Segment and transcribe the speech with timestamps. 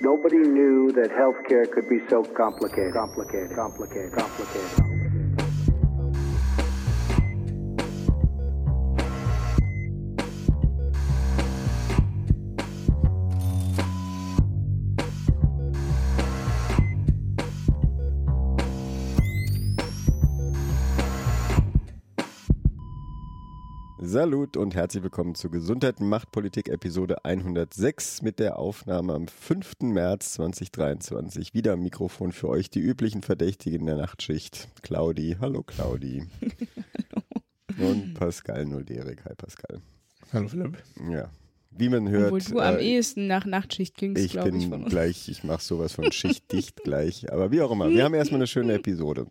[0.00, 5.05] Nobody knew that healthcare could be so complicated, complicated, complicated, complicated.
[24.16, 29.80] Salut und herzlich willkommen zu Gesundheit macht Politik Episode 106 mit der Aufnahme am 5.
[29.82, 31.52] März 2023.
[31.52, 34.68] Wieder am Mikrofon für euch die üblichen Verdächtigen der Nachtschicht.
[34.80, 36.24] Claudi, hallo Claudi.
[37.78, 37.90] hallo.
[37.90, 39.82] Und Pascal Nulderik, hi Pascal.
[40.32, 40.82] Hallo Philipp.
[41.12, 41.28] Ja,
[41.72, 42.32] wie man hört.
[42.32, 44.40] Obwohl du am äh, ehesten nach Nachtschicht klingst, ich.
[44.40, 47.30] Bin ich bin gleich, ich mache sowas von schichtdicht gleich.
[47.30, 49.26] Aber wie auch immer, wir haben erstmal eine schöne Episode.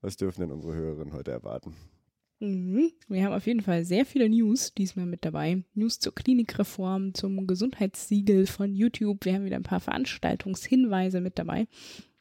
[0.00, 1.76] Was dürfen denn unsere Hörerinnen heute erwarten?
[2.42, 2.90] Mhm.
[3.06, 5.62] Wir haben auf jeden Fall sehr viele News diesmal mit dabei.
[5.74, 9.24] News zur Klinikreform, zum Gesundheitssiegel von YouTube.
[9.24, 11.68] Wir haben wieder ein paar Veranstaltungshinweise mit dabei.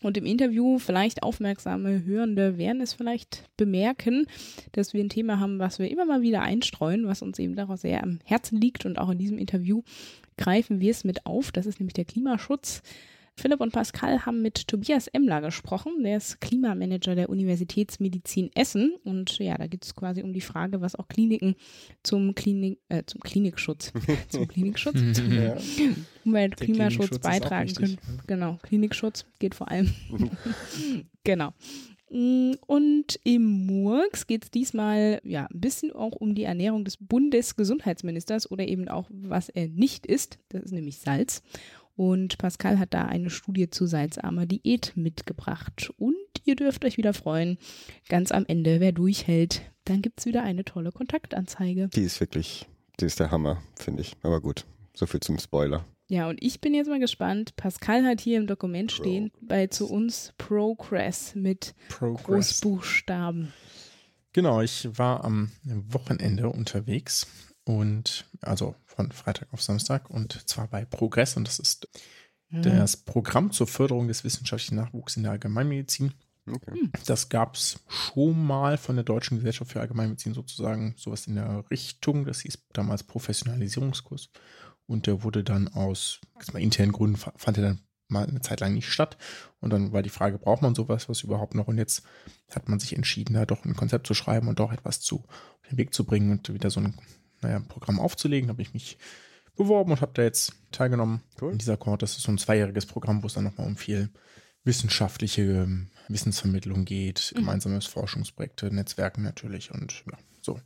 [0.03, 4.27] Und im Interview vielleicht aufmerksame Hörende werden es vielleicht bemerken,
[4.73, 7.81] dass wir ein Thema haben, was wir immer mal wieder einstreuen, was uns eben daraus
[7.81, 8.85] sehr am Herzen liegt.
[8.85, 9.81] Und auch in diesem Interview
[10.37, 11.51] greifen wir es mit auf.
[11.51, 12.83] Das ist nämlich der Klimaschutz.
[13.41, 16.03] Philipp und Pascal haben mit Tobias Emler gesprochen.
[16.03, 18.93] Der ist Klimamanager der Universitätsmedizin Essen.
[19.03, 21.55] Und ja, da geht es quasi um die Frage, was auch Kliniken
[22.03, 23.93] zum, Klinik, äh, zum Klinikschutz,
[24.29, 25.57] zum Klinikschutz, zum ja.
[26.23, 27.97] Umweltklimaschutz beitragen können.
[28.27, 29.91] Genau, Klinikschutz geht vor allem.
[31.23, 31.53] genau.
[32.11, 38.51] Und im Murks geht es diesmal ja ein bisschen auch um die Ernährung des Bundesgesundheitsministers
[38.51, 40.37] oder eben auch, was er nicht isst.
[40.49, 41.41] Das ist nämlich Salz.
[42.01, 45.91] Und Pascal hat da eine Studie zu salzarmer Diät mitgebracht.
[45.99, 47.59] Und ihr dürft euch wieder freuen,
[48.09, 51.89] ganz am Ende, wer durchhält, dann gibt es wieder eine tolle Kontaktanzeige.
[51.89, 52.65] Die ist wirklich,
[52.99, 54.17] die ist der Hammer, finde ich.
[54.23, 55.85] Aber gut, so viel zum Spoiler.
[56.07, 57.55] Ja, und ich bin jetzt mal gespannt.
[57.55, 62.23] Pascal hat hier im Dokument stehen bei zu uns Progress mit Progress.
[62.23, 63.53] Großbuchstaben.
[64.33, 67.27] Genau, ich war am Wochenende unterwegs
[67.63, 71.87] und also von Freitag auf Samstag und zwar bei Progress und das ist
[72.49, 72.63] mhm.
[72.63, 76.13] das Programm zur Förderung des wissenschaftlichen Nachwuchs in der Allgemeinmedizin.
[76.49, 76.71] Okay.
[76.71, 76.91] Hm.
[77.05, 81.65] Das gab es schon mal von der Deutschen Gesellschaft für Allgemeinmedizin sozusagen, sowas in der
[81.69, 82.25] Richtung.
[82.25, 84.29] Das hieß damals Professionalisierungskurs.
[84.87, 86.19] Und der wurde dann aus
[86.51, 89.17] mal internen Gründen, fand er dann mal eine Zeit lang nicht statt.
[89.59, 91.67] Und dann war die Frage, braucht man sowas, was überhaupt noch?
[91.67, 92.03] Und jetzt
[92.49, 95.69] hat man sich entschieden, da doch ein Konzept zu schreiben und doch etwas zu auf
[95.69, 96.97] den Weg zu bringen und wieder so ein
[97.41, 98.49] naja, ein Programm aufzulegen.
[98.49, 98.97] habe ich mich
[99.55, 101.51] beworben und habe da jetzt teilgenommen cool.
[101.51, 102.01] in dieser Cohort.
[102.01, 104.09] Das ist so ein zweijähriges Programm, wo es dann nochmal um viel
[104.63, 107.39] wissenschaftliche ähm, Wissensvermittlung geht, mhm.
[107.39, 110.59] gemeinsames Forschungsprojekte, Netzwerken natürlich und ja, so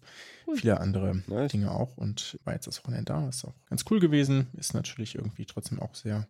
[0.47, 0.57] cool.
[0.57, 1.51] viele andere nice.
[1.51, 1.97] Dinge auch.
[1.97, 4.47] Und war jetzt das Wochenende da, ist auch ganz cool gewesen.
[4.53, 6.27] Ist natürlich irgendwie trotzdem auch sehr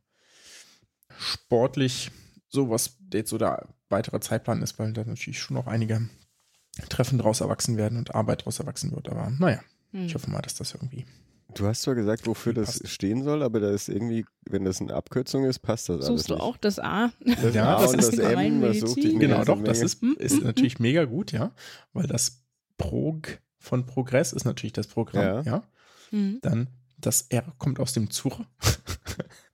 [1.17, 2.11] sportlich.
[2.49, 6.07] So was jetzt so der weitere Zeitplan ist, weil da natürlich schon noch einige
[6.89, 9.09] Treffen draus erwachsen werden und Arbeit draus erwachsen wird.
[9.09, 9.61] Aber naja,
[9.95, 10.05] hm.
[10.07, 11.05] Ich hoffe mal, dass das irgendwie.
[11.53, 14.93] Du hast zwar gesagt, wofür das stehen soll, aber da ist irgendwie, wenn das eine
[14.93, 16.21] Abkürzung ist, passt das Suchst alles.
[16.23, 17.11] Suchst du auch das A?
[17.23, 20.43] Das ja, A das ist das M, was sucht dich Genau, doch, das ist, ist
[20.43, 21.51] natürlich mega gut, ja.
[21.93, 22.43] Weil das
[22.77, 25.41] Prog von Progress ist natürlich das Programm, ja.
[25.43, 25.63] ja.
[26.11, 26.39] Mhm.
[26.41, 26.67] Dann
[26.97, 28.45] das R kommt aus dem Zur.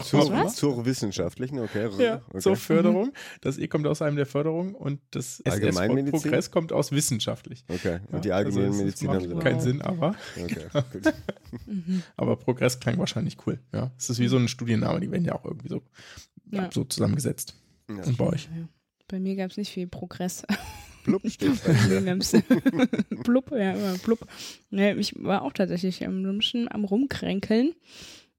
[0.00, 1.90] Zur, zur, wissenschaftlichen, okay.
[1.98, 2.40] Ja, okay.
[2.40, 3.12] zur Förderung.
[3.42, 7.64] Das E kommt aus einem der Förderung und das SS von Progress kommt aus wissenschaftlich.
[7.68, 11.12] Okay, und ja, die Allgemeinmedizin also haben sie keinen Sinn, aber okay, gut.
[12.16, 13.58] aber Progress klang wahrscheinlich cool.
[13.72, 15.82] Ja, es ist wie so ein Studienname, die werden ja auch irgendwie so,
[16.50, 16.70] ja.
[16.72, 17.54] so zusammengesetzt.
[17.90, 18.02] Ja.
[18.02, 18.48] Und bei euch?
[19.08, 20.42] Bei mir gab es nicht viel Progress.
[21.04, 22.18] Blub steht bei mir.
[23.24, 24.26] blub, ja, immer blub.
[24.70, 27.74] ich war auch tatsächlich am Rumschen, am Rumkränkeln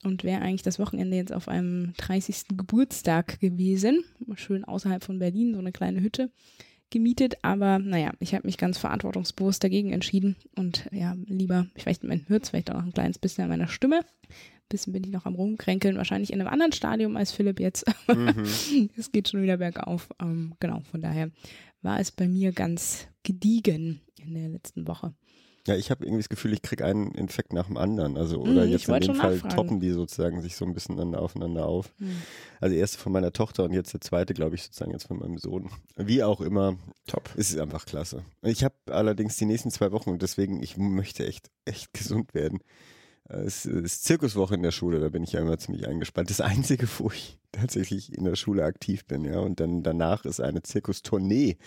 [0.04, 2.58] und wäre eigentlich das Wochenende jetzt auf einem 30.
[2.58, 4.04] Geburtstag gewesen.
[4.36, 6.32] Schön außerhalb von Berlin, so eine kleine Hütte
[6.90, 7.38] gemietet.
[7.42, 12.44] Aber naja, ich habe mich ganz verantwortungsbewusst dagegen entschieden und ja, lieber, vielleicht man hört
[12.44, 13.98] es vielleicht auch noch ein kleines bisschen an meiner Stimme.
[13.98, 17.86] Ein bisschen bin ich noch am Rumkränkeln, wahrscheinlich in einem anderen Stadium als Philipp jetzt.
[18.08, 18.90] Mhm.
[18.98, 20.10] es geht schon wieder bergauf.
[20.22, 21.32] Ähm, genau, von daher
[21.82, 25.14] war es bei mir ganz gediegen in der letzten Woche.
[25.66, 28.18] Ja, ich habe irgendwie das Gefühl, ich kriege einen Infekt nach dem anderen.
[28.18, 29.56] Also, oder mm, jetzt in dem Fall nachfragen.
[29.56, 31.94] toppen die sozusagen sich so ein bisschen dann aufeinander auf.
[32.00, 32.10] Mm.
[32.60, 35.38] Also, erste von meiner Tochter und jetzt der zweite, glaube ich, sozusagen jetzt von meinem
[35.38, 35.70] Sohn.
[35.96, 36.78] Wie auch immer.
[37.08, 37.30] Top.
[37.38, 38.26] Es ist einfach klasse.
[38.42, 42.60] Ich habe allerdings die nächsten zwei Wochen und deswegen, ich möchte echt, echt gesund werden.
[43.30, 46.30] Es ist Zirkuswoche in der Schule, da bin ich ja immer ziemlich eingespannt.
[46.30, 49.40] Das Einzige, wo ich tatsächlich in der Schule aktiv bin, ja.
[49.40, 51.58] Und dann danach ist eine Zirkustournee.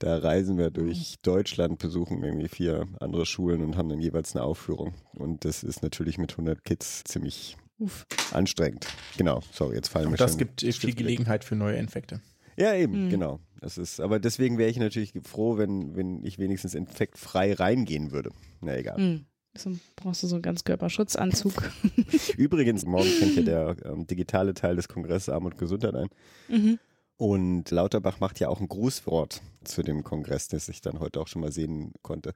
[0.00, 4.44] Da reisen wir durch Deutschland, besuchen irgendwie vier andere Schulen und haben dann jeweils eine
[4.44, 4.94] Aufführung.
[5.12, 8.06] Und das ist natürlich mit 100 Kids ziemlich Uff.
[8.32, 8.86] Anstrengend.
[9.16, 9.42] Genau.
[9.52, 12.20] Sorry, jetzt fallen Und mir das gibt viel Gelegenheit für neue Infekte.
[12.56, 13.10] Ja, eben, mhm.
[13.10, 13.40] genau.
[13.60, 18.30] Das ist, aber deswegen wäre ich natürlich froh, wenn, wenn ich wenigstens infektfrei reingehen würde.
[18.60, 18.98] Na egal.
[18.98, 19.26] Mhm.
[19.56, 21.70] So brauchst du so einen Ganzkörperschutzanzug.
[22.38, 23.42] Übrigens, morgen fängt ja
[23.74, 26.08] der ähm, digitale Teil des Kongresses Armut und Gesundheit ein.
[26.48, 26.78] Mhm.
[27.20, 31.28] Und Lauterbach macht ja auch ein Grußwort zu dem Kongress, das ich dann heute auch
[31.28, 32.32] schon mal sehen konnte.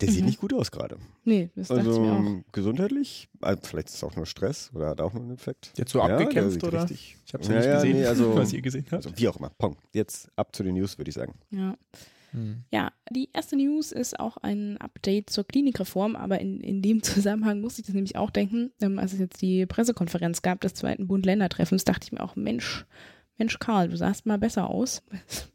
[0.00, 0.12] Der mhm.
[0.12, 0.98] sieht nicht gut aus gerade.
[1.22, 2.52] Nee, das also, dachte ich mir auch.
[2.52, 5.72] gesundheitlich, also vielleicht ist es auch nur Stress oder hat auch nur einen Effekt.
[5.76, 6.82] Jetzt so ja, abgekämpft oder?
[6.82, 9.06] Richtig, ich habe es ja, ja, nicht gesehen, nee, also, was ihr gesehen habt.
[9.06, 9.50] Also wie auch immer.
[9.50, 9.76] Pong.
[9.92, 11.34] Jetzt ab zu den News, würde ich sagen.
[11.52, 11.76] Ja.
[12.32, 12.64] Hm.
[12.72, 17.60] Ja, die erste News ist auch ein Update zur Klinikreform, aber in, in dem Zusammenhang
[17.60, 21.06] muss ich das nämlich auch denken, ähm, als es jetzt die Pressekonferenz gab des zweiten
[21.06, 22.84] Bund-Länder-Treffens, dachte ich mir auch, Mensch,
[23.40, 25.02] Mensch Karl, du sahst mal besser aus.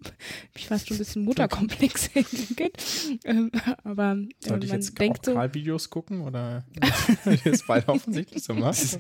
[0.56, 2.10] ich fast schon ein bisschen Mutterkomplex.
[3.24, 3.52] Ähm,
[3.84, 6.66] aber äh, Sollte ich man jetzt denkt auch Karl-Videos gucken oder
[7.44, 9.00] ist bald offensichtlich so machst?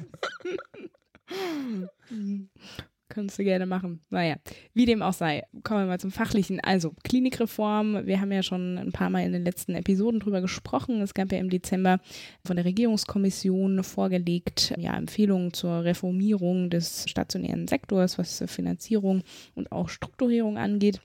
[3.15, 4.01] Kannst du gerne machen.
[4.09, 4.35] Naja,
[4.73, 6.59] wie dem auch sei, kommen wir mal zum Fachlichen.
[6.59, 10.99] Also, Klinikreform, wir haben ja schon ein paar Mal in den letzten Episoden drüber gesprochen.
[10.99, 12.01] Es gab ja im Dezember
[12.43, 19.23] von der Regierungskommission vorgelegt, ja, Empfehlungen zur Reformierung des stationären Sektors, was Finanzierung
[19.53, 20.99] und auch Strukturierung angeht.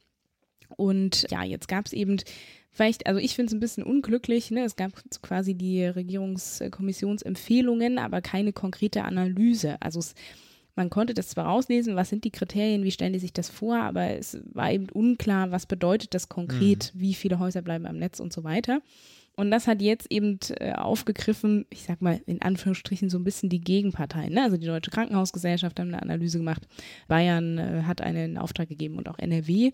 [0.76, 2.16] Und ja, jetzt gab es eben
[2.72, 4.64] vielleicht, also ich finde es ein bisschen unglücklich, ne?
[4.64, 4.90] es gab
[5.22, 9.80] quasi die Regierungskommissionsempfehlungen, aber keine konkrete Analyse.
[9.80, 10.16] Also es
[10.80, 13.76] man konnte das zwar rauslesen, was sind die Kriterien, wie stellen die sich das vor,
[13.76, 17.00] aber es war eben unklar, was bedeutet das konkret, mhm.
[17.00, 18.80] wie viele Häuser bleiben am Netz und so weiter.
[19.36, 23.50] Und das hat jetzt eben äh, aufgegriffen, ich sag mal in Anführungsstrichen so ein bisschen
[23.50, 24.32] die Gegenparteien.
[24.32, 24.42] Ne?
[24.42, 26.66] Also die Deutsche Krankenhausgesellschaft haben eine Analyse gemacht,
[27.08, 29.72] Bayern äh, hat einen Auftrag gegeben und auch NRW.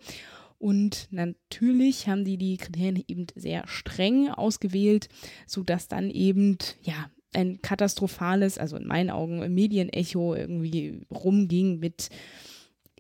[0.59, 5.09] Und natürlich haben die die Kriterien eben sehr streng ausgewählt,
[5.47, 12.09] sodass dann eben, ja, ein katastrophales, also in meinen Augen Medienecho irgendwie rumging mit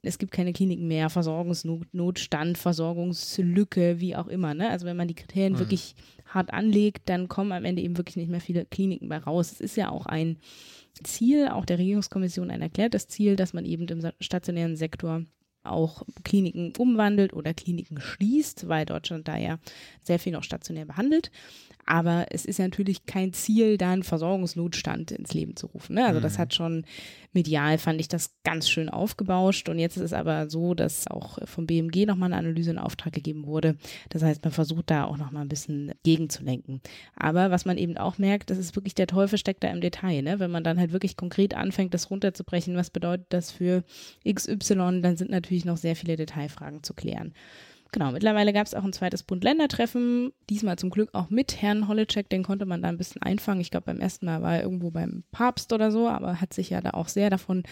[0.02, 4.54] es gibt keine Kliniken mehr, Versorgungsnotstand, Versorgungslücke, wie auch immer.
[4.54, 4.70] Ne?
[4.70, 5.58] Also wenn man die Kriterien mhm.
[5.58, 5.94] wirklich
[6.26, 9.52] hart anlegt, dann kommen am Ende eben wirklich nicht mehr viele Kliniken bei raus.
[9.52, 10.38] Es ist ja auch ein
[11.02, 15.24] Ziel, auch der Regierungskommission ein erklärtes Ziel, dass man eben im stationären Sektor
[15.62, 19.58] auch Kliniken umwandelt oder Kliniken schließt, weil Deutschland da ja
[20.02, 21.30] sehr viel noch stationär behandelt.
[21.86, 25.94] Aber es ist natürlich kein Ziel, da einen Versorgungsnotstand ins Leben zu rufen.
[25.94, 26.04] Ne?
[26.04, 26.22] Also mhm.
[26.24, 26.84] das hat schon
[27.32, 29.68] medial, fand ich das ganz schön aufgebauscht.
[29.68, 33.12] Und jetzt ist es aber so, dass auch vom BMG nochmal eine Analyse in Auftrag
[33.12, 33.76] gegeben wurde.
[34.08, 36.80] Das heißt, man versucht da auch nochmal ein bisschen gegenzulenken.
[37.14, 40.22] Aber was man eben auch merkt, das ist wirklich der Teufel steckt da im Detail.
[40.22, 40.40] Ne?
[40.40, 43.84] Wenn man dann halt wirklich konkret anfängt, das runterzubrechen, was bedeutet das für
[44.28, 47.32] XY, dann sind natürlich noch sehr viele Detailfragen zu klären.
[47.96, 52.28] Genau, mittlerweile gab es auch ein zweites Bund-Länder-Treffen, diesmal zum Glück auch mit Herrn Holleczek,
[52.28, 53.62] den konnte man da ein bisschen einfangen.
[53.62, 56.68] Ich glaube, beim ersten Mal war er irgendwo beim Papst oder so, aber hat sich
[56.68, 57.62] ja da auch sehr davon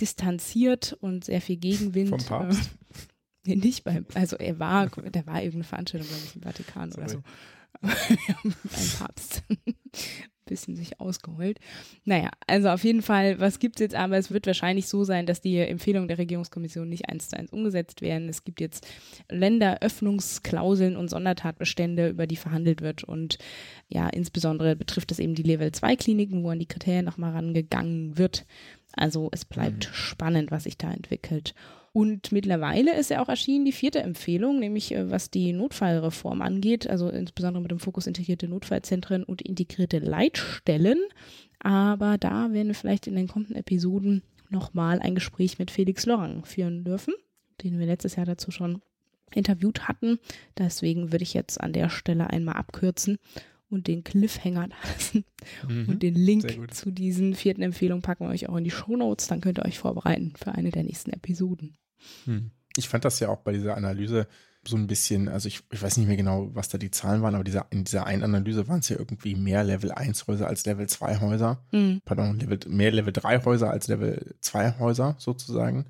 [0.00, 2.08] distanziert und sehr viel Gegenwind.
[2.08, 2.72] Vom Papst?
[3.46, 7.04] nee, nicht beim, also er war, der war irgendeine Veranstaltung, glaube ich, im Vatikan Sorry.
[7.04, 7.22] oder so.
[7.86, 9.44] ein Papst
[10.50, 11.58] bisschen sich ausgeheult.
[12.04, 14.18] Naja, also auf jeden Fall, was gibt es jetzt aber?
[14.18, 18.02] Es wird wahrscheinlich so sein, dass die Empfehlungen der Regierungskommission nicht eins zu eins umgesetzt
[18.02, 18.28] werden.
[18.28, 18.86] Es gibt jetzt
[19.30, 23.04] Länderöffnungsklauseln und Sondertatbestände, über die verhandelt wird.
[23.04, 23.38] Und
[23.88, 28.18] ja, insbesondere betrifft es eben die Level 2 Kliniken, wo an die Kriterien nochmal rangegangen
[28.18, 28.44] wird.
[28.92, 29.94] Also es bleibt mhm.
[29.94, 31.54] spannend, was sich da entwickelt.
[31.92, 36.88] Und mittlerweile ist ja auch erschienen die vierte Empfehlung, nämlich äh, was die Notfallreform angeht,
[36.88, 40.98] also insbesondere mit dem Fokus integrierte Notfallzentren und integrierte Leitstellen.
[41.58, 46.44] Aber da werden wir vielleicht in den kommenden Episoden nochmal ein Gespräch mit Felix Lorang
[46.44, 47.14] führen dürfen,
[47.62, 48.82] den wir letztes Jahr dazu schon
[49.34, 50.18] interviewt hatten.
[50.58, 53.18] Deswegen würde ich jetzt an der Stelle einmal abkürzen
[53.70, 55.24] und den Cliffhanger lassen.
[55.66, 58.96] Mhm, und den Link zu diesen vierten Empfehlungen packen wir euch auch in die Show
[58.96, 59.28] Notes.
[59.28, 61.76] Dann könnt ihr euch vorbereiten für eine der nächsten Episoden.
[62.24, 62.50] Hm.
[62.76, 64.26] Ich fand das ja auch bei dieser Analyse
[64.66, 67.34] so ein bisschen, also ich, ich weiß nicht mehr genau, was da die Zahlen waren,
[67.34, 70.66] aber dieser, in dieser einen Analyse waren es ja irgendwie mehr Level 1 Häuser als
[70.66, 71.64] Level 2 Häuser.
[71.72, 72.02] Mhm.
[72.04, 75.86] Pardon, Level, mehr Level 3 Häuser als Level 2 Häuser sozusagen.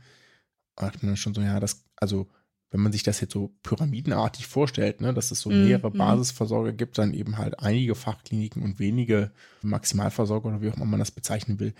[0.77, 2.29] Da dachte man schon so, ja, das, also
[2.71, 5.99] wenn man sich das jetzt so pyramidenartig vorstellt, ne, dass es so mhm, mehrere mhm.
[5.99, 11.01] Basisversorger gibt, dann eben halt einige Fachkliniken und wenige Maximalversorger oder wie auch immer man
[11.01, 11.75] das bezeichnen will,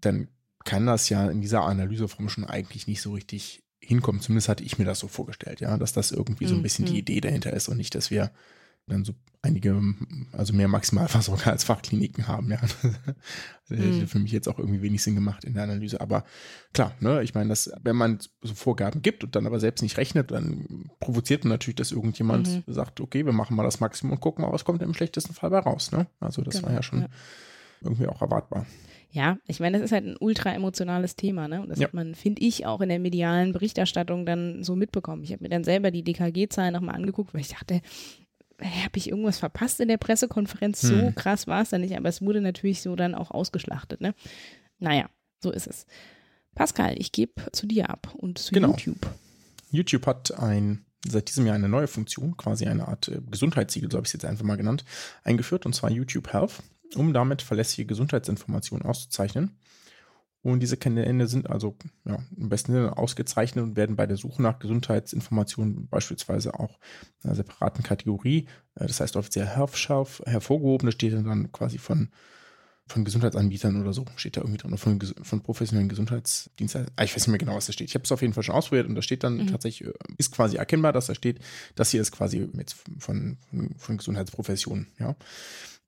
[0.00, 0.28] dann
[0.64, 4.20] kann das ja in dieser Analyseform schon eigentlich nicht so richtig hinkommen.
[4.20, 6.92] Zumindest hatte ich mir das so vorgestellt, ja, dass das irgendwie so ein bisschen die
[6.92, 6.98] mhm.
[6.98, 8.30] Idee dahinter ist und nicht, dass wir
[8.86, 9.12] dann so
[9.42, 9.80] einige,
[10.32, 12.60] also mehr Maximalversorger als Fachkliniken haben, ja.
[13.68, 14.06] Das hätte mhm.
[14.08, 16.00] für mich jetzt auch irgendwie wenig Sinn gemacht in der Analyse.
[16.02, 16.24] Aber
[16.74, 19.96] klar, ne, ich meine, dass, wenn man so Vorgaben gibt und dann aber selbst nicht
[19.96, 22.72] rechnet, dann provoziert man natürlich, dass irgendjemand mhm.
[22.72, 25.48] sagt, okay, wir machen mal das Maximum und gucken mal, was kommt im schlechtesten Fall
[25.48, 26.06] bei raus, ne?
[26.20, 27.02] Also das genau, war ja schon.
[27.02, 27.08] Ja
[27.82, 28.66] irgendwie auch erwartbar.
[29.10, 31.60] Ja, ich meine, das ist halt ein ultra emotionales Thema, ne?
[31.60, 31.86] Und das Ja.
[31.86, 35.22] hat man, finde ich, auch in der medialen Berichterstattung dann so mitbekommen.
[35.22, 37.82] Ich habe mir dann selber die DKG-Zahlen nochmal angeguckt, weil ich dachte,
[38.60, 40.80] habe ich irgendwas verpasst in der Pressekonferenz?
[40.82, 41.14] So Hm.
[41.14, 44.14] krass war es dann nicht, aber es wurde natürlich so dann auch ausgeschlachtet, ne?
[44.78, 45.08] Naja,
[45.40, 45.86] so ist es.
[46.54, 48.68] Pascal, ich gebe zu dir ab und zu Genau.
[48.68, 49.06] YouTube.
[49.70, 53.96] YouTube hat ein, seit diesem Jahr eine neue Funktion, quasi eine Art äh, Gesundheitssiegel, so
[53.96, 54.84] habe ich es jetzt einfach mal genannt,
[55.24, 56.62] eingeführt, und zwar YouTube Health,
[56.94, 59.56] um damit verlässliche Gesundheitsinformationen auszuzeichnen.
[60.42, 64.42] Und diese Kanäle sind also ja, im besten Sinne ausgezeichnet und werden bei der Suche
[64.42, 66.78] nach Gesundheitsinformationen beispielsweise auch
[67.22, 69.76] in einer separaten Kategorie, äh, das heißt offiziell Health
[70.26, 70.86] hervorgehoben.
[70.86, 72.08] Da steht dann quasi von,
[72.88, 76.92] von Gesundheitsanbietern oder so, steht da irgendwie drin, oder von, von professionellen Gesundheitsdienstleistern.
[76.96, 77.88] Ah, ich weiß nicht mehr genau, was da steht.
[77.88, 79.46] Ich habe es auf jeden Fall schon ausprobiert und da steht dann Mhm.
[79.46, 81.38] tatsächlich, äh, ist quasi erkennbar, dass da steht,
[81.76, 85.14] das hier ist quasi jetzt von, von, von Gesundheitsprofessionen, ja.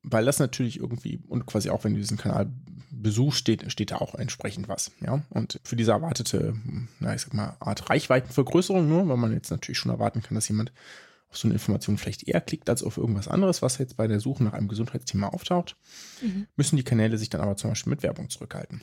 [0.07, 2.53] Weil das natürlich irgendwie, und quasi auch wenn du diesen Kanal
[2.91, 5.23] besuchst, steht, steht da auch entsprechend was, ja.
[5.31, 6.55] Und für diese erwartete,
[7.01, 10.49] na, ich sag mal, Art Reichweitenvergrößerung, nur, weil man jetzt natürlich schon erwarten kann, dass
[10.49, 10.73] jemand
[11.31, 14.21] auf so eine Information vielleicht eher klickt als auf irgendwas anderes, was jetzt bei der
[14.21, 15.77] Suche nach einem Gesundheitsthema auftaucht,
[16.23, 16.47] Mhm.
[16.57, 18.83] müssen die Kanäle sich dann aber zum Beispiel mit Werbung zurückhalten.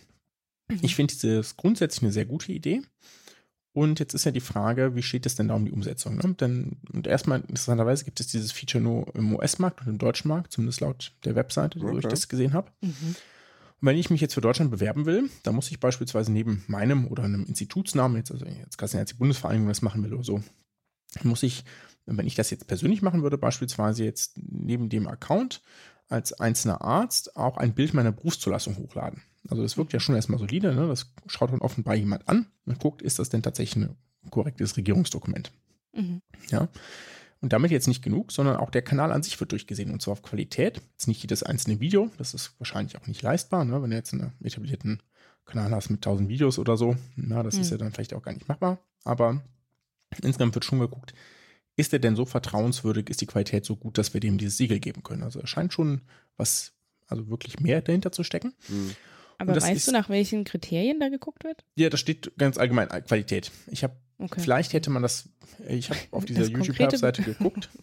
[0.69, 0.79] Mhm.
[0.81, 2.81] Ich finde dieses grundsätzlich eine sehr gute Idee.
[3.73, 6.17] Und jetzt ist ja die Frage, wie steht es denn da um die Umsetzung?
[6.17, 6.35] Ne?
[6.39, 10.51] Denn und erstmal, interessanterweise gibt es dieses Feature nur im US-Markt und im deutschen Markt,
[10.51, 12.09] zumindest laut der Webseite, wo ich Okay.
[12.09, 12.69] das gesehen habe.
[12.81, 13.15] Mhm.
[13.81, 17.07] Und wenn ich mich jetzt für Deutschland bewerben will, dann muss ich beispielsweise neben meinem
[17.07, 20.13] oder einem Institutsnamen, jetzt, also jetzt kann es ja jetzt die Bundesvereinigung das machen will
[20.13, 20.43] oder so,
[21.23, 21.63] muss ich,
[22.05, 25.61] wenn ich das jetzt persönlich machen würde, beispielsweise jetzt neben dem Account
[26.09, 29.21] als einzelner Arzt auch ein Bild meiner Berufszulassung hochladen.
[29.47, 30.87] Also das wirkt ja schon erstmal solide, ne?
[30.87, 33.95] das schaut dann offenbar jemand an und guckt, ist das denn tatsächlich ein
[34.29, 35.51] korrektes Regierungsdokument.
[35.93, 36.21] Mhm.
[36.49, 36.67] Ja.
[37.41, 40.11] Und damit jetzt nicht genug, sondern auch der Kanal an sich wird durchgesehen und zwar
[40.13, 40.79] auf Qualität.
[40.91, 43.81] Jetzt nicht jedes einzelne Video, das ist wahrscheinlich auch nicht leistbar, ne?
[43.81, 45.01] wenn du jetzt einen etablierten
[45.45, 47.61] Kanal hast mit 1000 Videos oder so, na, das Mhm.
[47.61, 48.77] ist ja dann vielleicht auch gar nicht machbar.
[49.03, 49.41] Aber
[50.21, 51.15] insgesamt wird schon geguckt,
[51.77, 54.79] ist der denn so vertrauenswürdig, ist die Qualität so gut, dass wir dem dieses Siegel
[54.79, 55.23] geben können.
[55.23, 56.01] Also es scheint schon
[56.37, 56.73] was,
[57.07, 58.53] also wirklich mehr dahinter zu stecken.
[58.67, 58.91] Hm.
[59.37, 61.63] Aber weißt ist- du, nach welchen Kriterien da geguckt wird?
[61.75, 63.51] Ja, das steht ganz allgemein äh, Qualität.
[63.67, 64.39] Ich habe, Okay.
[64.39, 65.29] vielleicht hätte man das,
[65.67, 67.69] ich habe auf dieser YouTube-Webseite geguckt.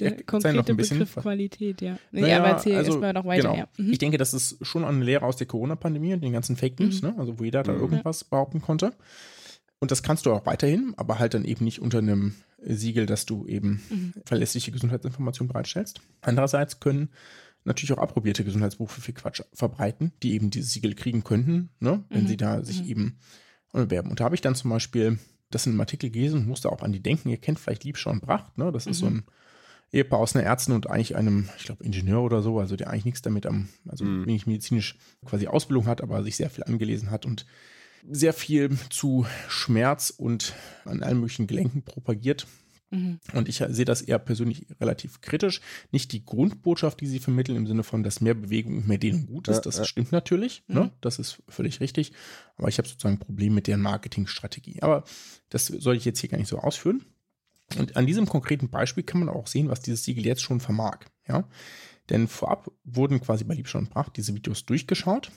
[0.00, 1.96] Der konkrete noch ein bisschen- Begriff Qualität, ja.
[2.10, 3.42] Nee, Naja, aber erzähl also, erstmal noch weiter.
[3.42, 3.54] Genau.
[3.56, 3.68] Ja.
[3.78, 3.92] Mhm.
[3.92, 7.00] Ich denke, das ist schon eine Lehre aus der Corona-Pandemie und den ganzen Fake News,
[7.00, 7.10] Mhm.
[7.10, 7.14] ne?
[7.18, 7.80] also wo jeder da Mhm.
[7.80, 8.92] irgendwas behaupten konnte.
[9.78, 12.34] Und das kannst du auch weiterhin, aber halt dann eben nicht unter einem
[12.64, 14.12] Siegel, dass du eben Mhm.
[14.24, 16.00] verlässliche Gesundheitsinformationen bereitstellst.
[16.22, 17.10] Andererseits können
[17.64, 22.04] natürlich auch approbierte Gesundheitsberufe viel Quatsch verbreiten, die eben dieses Siegel kriegen könnten, ne?
[22.10, 22.28] wenn Mhm.
[22.28, 22.88] sie da sich Mhm.
[22.88, 23.18] eben
[23.72, 24.10] bewerben.
[24.10, 25.18] Und da habe ich dann zum Beispiel
[25.50, 27.28] das in einem Artikel gelesen und musste auch an die denken.
[27.28, 28.72] Ihr kennt vielleicht Liebscher und Bracht, ne?
[28.72, 29.16] das ist so Mhm.
[29.18, 29.24] ein
[29.92, 33.04] Ehepaar aus einer Ärztin und eigentlich einem, ich glaube, Ingenieur oder so, also der eigentlich
[33.04, 34.26] nichts damit am, also Mhm.
[34.26, 37.44] wenig medizinisch quasi Ausbildung hat, aber sich sehr viel angelesen hat und
[38.10, 40.54] sehr viel zu Schmerz und
[40.86, 42.46] an allen möglichen Gelenken propagiert.
[42.92, 43.18] Mhm.
[43.32, 45.60] Und ich sehe das eher persönlich relativ kritisch.
[45.90, 49.26] Nicht die Grundbotschaft, die sie vermitteln, im Sinne von, dass mehr Bewegung und mehr Dehnung
[49.26, 49.62] gut ist.
[49.62, 50.62] Das stimmt natürlich.
[50.68, 50.74] Mhm.
[50.74, 50.92] Ne?
[51.00, 52.12] Das ist völlig richtig.
[52.56, 54.82] Aber ich habe sozusagen ein Problem mit deren Marketingstrategie.
[54.82, 55.04] Aber
[55.48, 57.04] das soll ich jetzt hier gar nicht so ausführen.
[57.78, 60.98] Und an diesem konkreten Beispiel kann man auch sehen, was dieses Siegel jetzt schon vermag.
[61.26, 61.48] Ja?
[62.10, 65.32] Denn vorab wurden quasi bei Liebscher und Pracht diese Videos durchgeschaut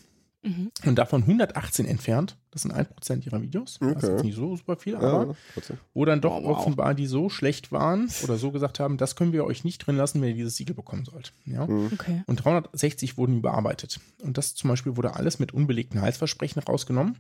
[0.46, 0.72] Mhm.
[0.86, 2.38] und davon 118 entfernt.
[2.52, 3.80] Das sind 1% ihrer Videos.
[3.80, 4.12] Das ist Okay.
[4.14, 5.78] jetzt nicht so super viel, aber Ja, trotzdem.
[5.94, 6.58] wo dann doch Wow, wow.
[6.60, 9.98] offenbar die so schlecht waren oder so gesagt haben, das können wir euch nicht drin
[9.98, 11.34] lassen, wenn ihr dieses Siegel bekommen sollt.
[11.46, 11.68] Ja?
[11.68, 11.90] Hm.
[11.94, 12.24] Okay.
[12.28, 14.00] Und 360 wurden überarbeitet.
[14.24, 17.18] Und das zum Beispiel wurde alles mit unbelegten Heilsversprechen rausgenommen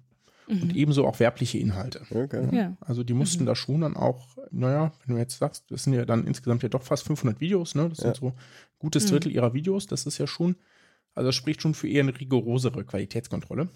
[0.48, 0.75] und Mhm.
[0.75, 2.01] ebenso auch werbliche Inhalte.
[2.12, 2.48] Okay.
[2.55, 2.77] Ja.
[2.79, 3.48] Also die mussten Mhm.
[3.48, 6.70] da schon dann auch, naja, wenn du jetzt sagst, das sind ja dann insgesamt ja
[6.70, 7.89] doch fast 500 Videos, ne?
[7.89, 8.03] Das Ja.
[8.13, 8.34] sind so
[8.79, 9.10] gutes Mhm.
[9.10, 9.88] Drittel ihrer Videos.
[9.88, 10.55] Das ist ja schon,
[11.15, 13.69] also das spricht schon für eher eine rigorosere Qualitätskontrolle.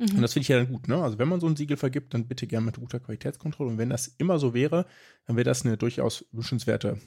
[0.00, 0.22] Und Mhm.
[0.22, 1.02] das finde ich ja dann gut, ne?
[1.02, 3.70] Also wenn man so ein Siegel vergibt, dann bitte gerne mit guter Qualitätskontrolle.
[3.70, 4.86] Und wenn das immer so wäre,
[5.26, 6.98] dann wäre das eine durchaus wünschenswerte,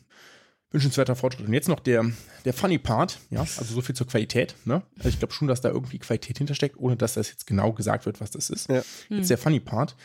[0.72, 1.48] wünschenswerter Fortschritt.
[1.48, 2.06] Und jetzt noch der,
[2.46, 4.82] der funny Part, ja, also so viel zur Qualität, ne?
[4.98, 8.06] Also ich glaube schon, dass da irgendwie Qualität hintersteckt, ohne dass das jetzt genau gesagt
[8.06, 8.70] wird, was das ist.
[8.70, 8.84] Ja.
[9.10, 9.18] Mhm.
[9.18, 9.96] Jetzt der funny Part.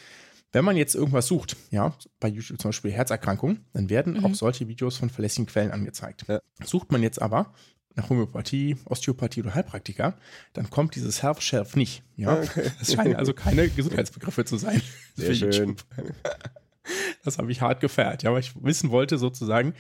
[0.53, 4.25] Wenn man jetzt irgendwas sucht, ja, bei YouTube zum Beispiel Herzerkrankung, dann werden Mhm.
[4.27, 6.25] auch solche Videos von verlässlichen Quellen angezeigt.
[6.29, 6.41] Ja.
[6.65, 7.53] Sucht man jetzt aber
[7.97, 10.17] nach Homöopathie, Osteopathie oder Heilpraktiker,
[10.53, 12.03] dann kommt dieses Health Shelf nicht.
[12.17, 12.71] Ja, Okay.
[12.79, 14.81] das scheinen also keine Gesundheitsbegriffe zu sein.
[15.17, 15.77] Sehr schön.
[17.25, 19.75] Das habe ich hart gefeiert, ja, weil ich wissen wollte sozusagen,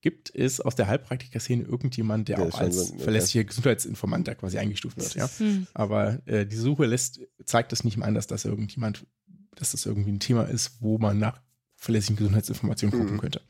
[0.00, 4.58] gibt es aus der Heilpraktiker-Szene irgendjemand, der Der auch als so verlässlicher Gesundheitsinformant da quasi
[4.58, 5.28] eingestuft wird, ja.
[5.38, 5.66] Mhm.
[5.74, 9.06] Aber äh, die Suche lässt, zeigt es nicht mal an, dass das irgendjemand,
[9.54, 11.40] dass das irgendwie ein Thema ist, wo man nach
[11.76, 13.20] verlässlichen Gesundheitsinformationen gucken Mhm.
[13.20, 13.40] könnte.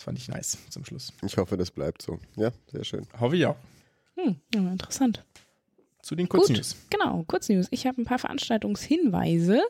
[0.00, 1.12] Das fand ich nice zum Schluss.
[1.22, 2.18] Ich hoffe, das bleibt so.
[2.34, 3.06] Ja, sehr schön.
[3.20, 3.56] Hoffe ich auch.
[4.16, 4.36] Hm.
[4.54, 5.22] Ja, interessant.
[6.00, 6.74] zu den Kurznews.
[6.88, 7.66] Genau, Kurznews.
[7.70, 9.60] Ich habe ein paar Veranstaltungshinweise.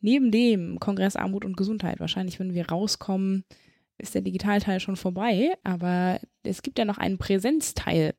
[0.00, 2.00] Neben dem Kongress Armut und Gesundheit.
[2.00, 3.44] Wahrscheinlich, wenn wir rauskommen,
[3.96, 5.54] ist der Digitalteil schon vorbei.
[5.62, 8.14] Aber es gibt ja noch einen Präsenzteil.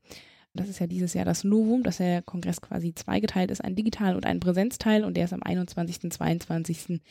[0.54, 4.16] Das ist ja dieses Jahr das Novum, dass der Kongress quasi zweigeteilt ist, ein Digital-
[4.16, 5.04] und ein Präsenzteil.
[5.04, 6.14] Und der ist am 21.
[6.14, 7.02] 22.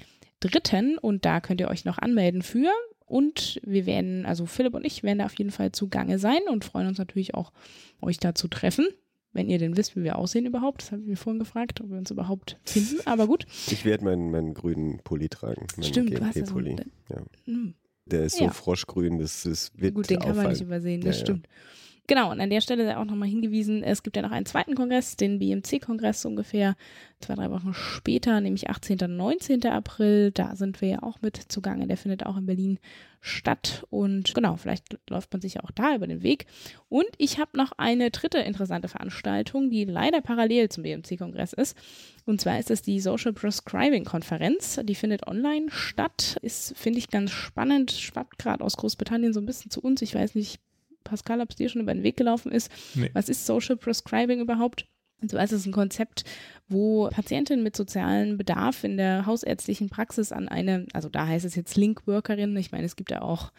[0.40, 0.96] Dritten.
[0.96, 2.70] Und da könnt ihr euch noch anmelden für.
[3.10, 6.64] Und wir werden, also Philipp und ich werden da auf jeden Fall zugange sein und
[6.64, 7.52] freuen uns natürlich auch,
[8.00, 8.86] euch da zu treffen.
[9.32, 10.82] Wenn ihr denn wisst, wie wir aussehen überhaupt.
[10.82, 13.00] Das habe ich mir vorhin gefragt, ob wir uns überhaupt finden.
[13.06, 13.46] Aber gut.
[13.68, 15.66] Ich werde meinen, meinen grünen Pulli tragen.
[15.76, 16.44] Meinen Stimmt, du hast ja
[17.08, 17.22] ja.
[17.46, 17.74] Hm.
[18.06, 18.50] Der ist so ja.
[18.50, 20.44] froschgrün, das, das wird Gut, den kann auffallen.
[20.44, 21.48] man nicht übersehen, das ja, stimmt.
[22.10, 24.74] Genau, und an der Stelle sei auch nochmal hingewiesen, es gibt ja noch einen zweiten
[24.74, 26.74] Kongress, den BMC-Kongress ungefähr
[27.20, 28.98] zwei, drei Wochen später, nämlich 18.
[29.02, 29.64] und 19.
[29.66, 30.32] April.
[30.32, 31.86] Da sind wir ja auch mit zugange.
[31.86, 32.80] Der findet auch in Berlin
[33.20, 33.86] statt.
[33.90, 36.46] Und genau, vielleicht läuft man sich ja auch da über den Weg.
[36.88, 41.76] Und ich habe noch eine dritte interessante Veranstaltung, die leider parallel zum BMC-Kongress ist.
[42.26, 44.80] Und zwar ist es die Social Prescribing Konferenz.
[44.82, 46.38] Die findet online statt.
[46.42, 47.92] Ist, finde ich, ganz spannend.
[47.92, 50.02] Schwappt gerade aus Großbritannien so ein bisschen zu uns.
[50.02, 50.58] Ich weiß nicht,
[51.04, 52.70] Pascal, ob es dir schon über den Weg gelaufen ist.
[52.94, 53.10] Nee.
[53.12, 54.86] Was ist Social Prescribing überhaupt?
[55.22, 56.24] Und zwar ist es ein Konzept,
[56.68, 61.54] wo Patientinnen mit sozialem Bedarf in der hausärztlichen Praxis an eine, also da heißt es
[61.54, 63.52] jetzt Linkworkerin, ich meine, es gibt ja auch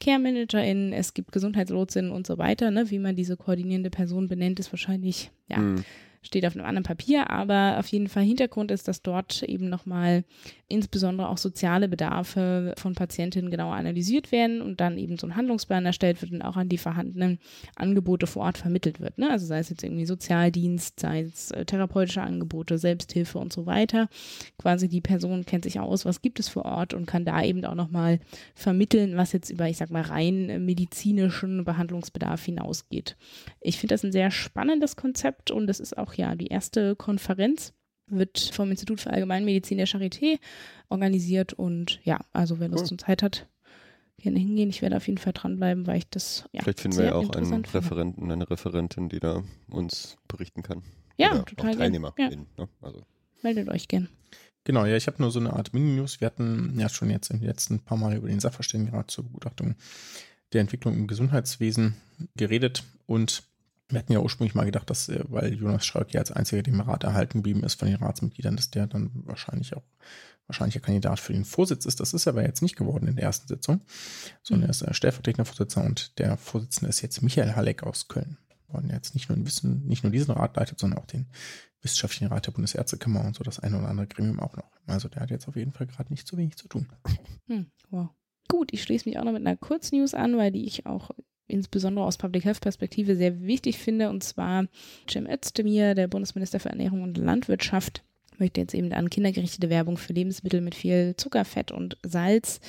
[0.00, 2.90] Care ManagerInnen, es gibt Gesundheitslotsinnen und so weiter, ne?
[2.90, 5.84] Wie man diese koordinierende Person benennt, ist wahrscheinlich, ja, mhm
[6.24, 10.24] steht auf einem anderen Papier, aber auf jeden Fall Hintergrund ist, dass dort eben nochmal
[10.68, 15.84] insbesondere auch soziale Bedarfe von Patientinnen genauer analysiert werden und dann eben so ein Handlungsplan
[15.84, 17.38] erstellt wird und auch an die vorhandenen
[17.76, 19.18] Angebote vor Ort vermittelt wird.
[19.18, 19.30] Ne?
[19.30, 24.08] Also sei es jetzt irgendwie Sozialdienst, sei es äh, therapeutische Angebote, Selbsthilfe und so weiter.
[24.58, 27.64] Quasi die Person kennt sich aus, was gibt es vor Ort und kann da eben
[27.64, 28.18] auch nochmal
[28.54, 33.16] vermitteln, was jetzt über, ich sag mal, rein medizinischen Behandlungsbedarf hinausgeht.
[33.60, 37.72] Ich finde das ein sehr spannendes Konzept und es ist auch ja die erste Konferenz
[38.06, 40.38] wird vom Institut für Allgemeinmedizin der Charité
[40.88, 42.92] organisiert und ja, also wer Lust cool.
[42.92, 43.48] und Zeit hat,
[44.18, 44.70] gerne hingehen.
[44.70, 47.30] Ich werde auf jeden Fall dranbleiben, weil ich das ja Vielleicht finden wir ja auch
[47.30, 50.82] einen Referenten, eine Referentin, die da uns berichten kann.
[51.16, 52.14] Ja, Oder total auch Teilnehmer.
[52.18, 52.30] Ja.
[52.30, 52.68] Ne?
[52.80, 53.06] Also.
[53.42, 54.08] Meldet euch gern.
[54.64, 56.20] Genau, ja, ich habe nur so eine Art Mini-News.
[56.20, 59.74] Wir hatten ja schon jetzt in den letzten paar Mal über den Sachverständigenrat zur Begutachtung
[60.52, 61.96] der Entwicklung im Gesundheitswesen
[62.34, 63.42] geredet und
[63.88, 66.80] wir hatten ja ursprünglich mal gedacht, dass, äh, weil Jonas Schalk ja als einziger dem
[66.80, 69.84] Rat erhalten geblieben ist von den Ratsmitgliedern, dass der dann wahrscheinlich auch
[70.46, 72.00] wahrscheinlicher Kandidat für den Vorsitz ist.
[72.00, 73.80] Das ist aber jetzt nicht geworden in der ersten Sitzung,
[74.42, 78.36] sondern er ist der stellvertretender Vorsitzender und der Vorsitzende ist jetzt Michael Halleck aus Köln.
[78.68, 81.26] Und jetzt nicht nur, Wissen, nicht nur diesen Rat leitet, sondern auch den
[81.80, 84.70] wissenschaftlichen Rat der Bundesärztekammer und so das eine oder andere Gremium auch noch.
[84.86, 86.88] Also der hat jetzt auf jeden Fall gerade nicht so wenig zu tun.
[87.46, 88.08] Hm, wow.
[88.48, 91.10] Gut, ich schließe mich auch noch mit einer Kurznews an, weil die ich auch
[91.46, 94.10] insbesondere aus Public Health Perspektive sehr wichtig finde.
[94.10, 94.66] Und zwar
[95.08, 98.02] Jim Özdemir, der Bundesminister für Ernährung und Landwirtschaft,
[98.38, 102.60] möchte jetzt eben an kindergerichtete Werbung für Lebensmittel mit viel Zucker, Fett und Salz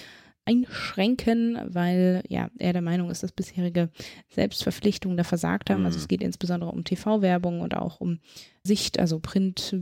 [0.45, 3.89] einschränken, weil ja er der Meinung ist, dass bisherige
[4.29, 5.85] Selbstverpflichtungen da versagt haben.
[5.85, 6.09] Also es mhm.
[6.09, 8.19] geht insbesondere um TV-Werbung und auch um
[8.63, 9.75] Sicht, also Print,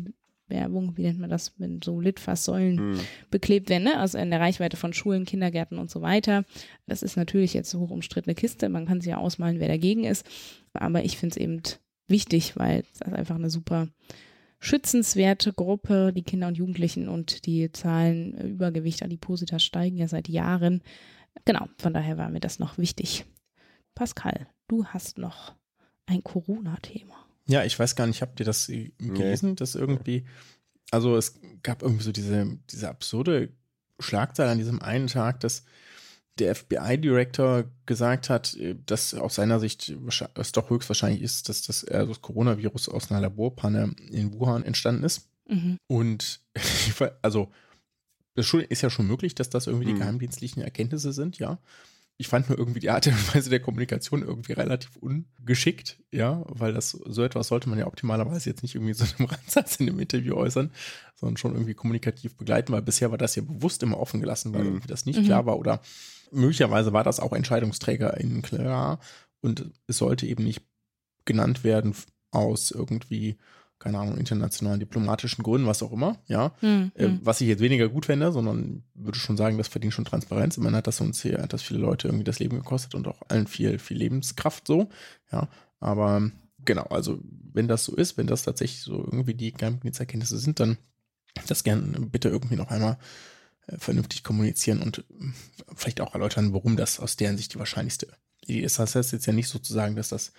[0.53, 2.99] Werbung, wie nennt man das, wenn so Litfaßsäulen mhm.
[3.29, 3.99] beklebt werden, ne?
[3.99, 6.45] also in der Reichweite von Schulen, Kindergärten und so weiter.
[6.87, 10.05] Das ist natürlich jetzt eine hoch umstrittene Kiste, man kann sich ja ausmalen, wer dagegen
[10.05, 10.25] ist,
[10.71, 11.61] aber ich finde es eben
[12.07, 13.89] wichtig, weil es ist einfach eine super
[14.59, 20.81] schützenswerte Gruppe, die Kinder und Jugendlichen und die Zahlen Übergewicht, Adipositas steigen ja seit Jahren.
[21.43, 23.25] Genau, von daher war mir das noch wichtig.
[23.93, 25.53] Pascal, du hast noch
[26.05, 27.22] ein Corona-Thema.
[27.47, 29.55] Ja, ich weiß gar nicht, habt ihr das gelesen, nee.
[29.55, 30.25] dass irgendwie,
[30.91, 33.49] also es gab irgendwie so diese, diese absurde
[33.99, 35.63] Schlagzeile an diesem einen Tag, dass
[36.39, 39.93] der FBI-Director gesagt hat, dass aus seiner Sicht
[40.35, 45.03] es doch höchstwahrscheinlich ist, dass das, also das Coronavirus aus einer Laborpanne in Wuhan entstanden
[45.03, 45.29] ist.
[45.47, 45.77] Mhm.
[45.87, 46.41] Und
[47.21, 47.51] also
[48.35, 49.99] das ist ja schon möglich, dass das irgendwie die mhm.
[49.99, 51.59] geheimdienstlichen Erkenntnisse sind, ja
[52.17, 56.73] ich fand nur irgendwie die Art und Weise der Kommunikation irgendwie relativ ungeschickt, ja, weil
[56.73, 59.99] das so etwas sollte man ja optimalerweise jetzt nicht irgendwie so einem Randsatz in dem
[59.99, 60.71] Interview äußern,
[61.15, 64.61] sondern schon irgendwie kommunikativ begleiten, weil bisher war das ja bewusst immer offen gelassen, weil
[64.61, 64.67] mhm.
[64.67, 65.25] irgendwie das nicht mhm.
[65.25, 65.81] klar war oder
[66.31, 68.99] möglicherweise war das auch EntscheidungsträgerInnen klar
[69.41, 70.61] und es sollte eben nicht
[71.25, 71.95] genannt werden
[72.31, 73.37] aus irgendwie
[73.83, 76.53] keine Ahnung, internationalen diplomatischen Gründen, was auch immer, ja.
[76.61, 76.91] Mhm.
[76.95, 80.57] Äh, was ich jetzt weniger gut fände, sondern würde schon sagen, das verdient schon Transparenz.
[80.57, 83.21] Man hat das uns hier, hat das viele Leute irgendwie das Leben gekostet und auch
[83.27, 84.89] allen viel, viel Lebenskraft so,
[85.31, 85.49] ja.
[85.81, 86.31] Aber
[86.63, 87.19] genau, also
[87.51, 90.77] wenn das so ist, wenn das tatsächlich so irgendwie die Geheimdiensterkenntnisse sind, dann
[91.47, 92.97] das gerne bitte irgendwie noch einmal
[93.67, 95.03] äh, vernünftig kommunizieren und äh,
[95.75, 98.07] vielleicht auch erläutern, warum das aus deren Sicht die wahrscheinlichste
[98.43, 98.79] Idee ist.
[98.79, 100.31] Das heißt jetzt ja nicht sozusagen, dass das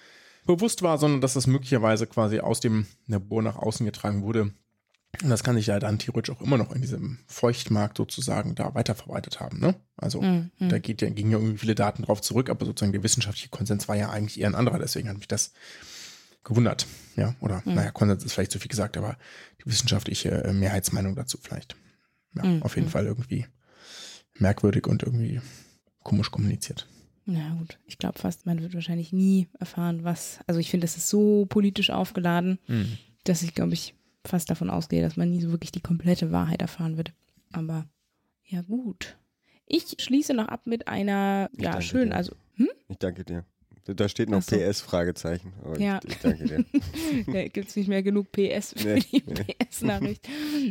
[0.46, 4.52] bewusst war, sondern dass das möglicherweise quasi aus dem Labor nach außen getragen wurde.
[5.22, 8.74] Und das kann sich ja dann theoretisch auch immer noch in diesem Feuchtmarkt sozusagen da
[8.74, 9.60] weiterverarbeitet haben.
[9.60, 9.76] Ne?
[9.96, 10.50] Also mhm.
[10.58, 13.86] da geht ja, gingen ja irgendwie viele Daten drauf zurück, aber sozusagen der wissenschaftliche Konsens
[13.86, 14.78] war ja eigentlich eher ein anderer.
[14.78, 15.52] Deswegen hat mich das
[16.42, 16.86] gewundert.
[17.16, 17.74] Ja, oder mhm.
[17.74, 19.16] naja, Konsens ist vielleicht zu viel gesagt, aber
[19.60, 21.76] die wissenschaftliche äh, Mehrheitsmeinung dazu vielleicht.
[22.34, 22.62] Ja, mhm.
[22.62, 22.92] auf jeden mhm.
[22.92, 23.46] Fall irgendwie
[24.38, 25.40] merkwürdig und irgendwie
[26.02, 26.88] komisch kommuniziert.
[27.26, 30.40] Na gut, ich glaube fast, man wird wahrscheinlich nie erfahren, was.
[30.46, 32.98] Also ich finde, das ist so politisch aufgeladen, mhm.
[33.24, 36.60] dass ich, glaube ich, fast davon ausgehe, dass man nie so wirklich die komplette Wahrheit
[36.60, 37.12] erfahren wird.
[37.52, 37.86] Aber
[38.44, 39.16] ja, gut.
[39.66, 42.16] Ich schließe noch ab mit einer, ich ja, schön, dir.
[42.16, 42.34] also.
[42.56, 42.68] Hm?
[42.88, 43.44] Ich danke dir.
[43.86, 44.56] Da steht noch so.
[44.56, 45.52] PS, Fragezeichen.
[45.62, 46.00] Aber ja.
[46.04, 46.64] Ich, ich danke dir.
[47.32, 49.56] da gibt es nicht mehr genug PS für nee, die nee.
[49.68, 50.26] PS-Nachricht.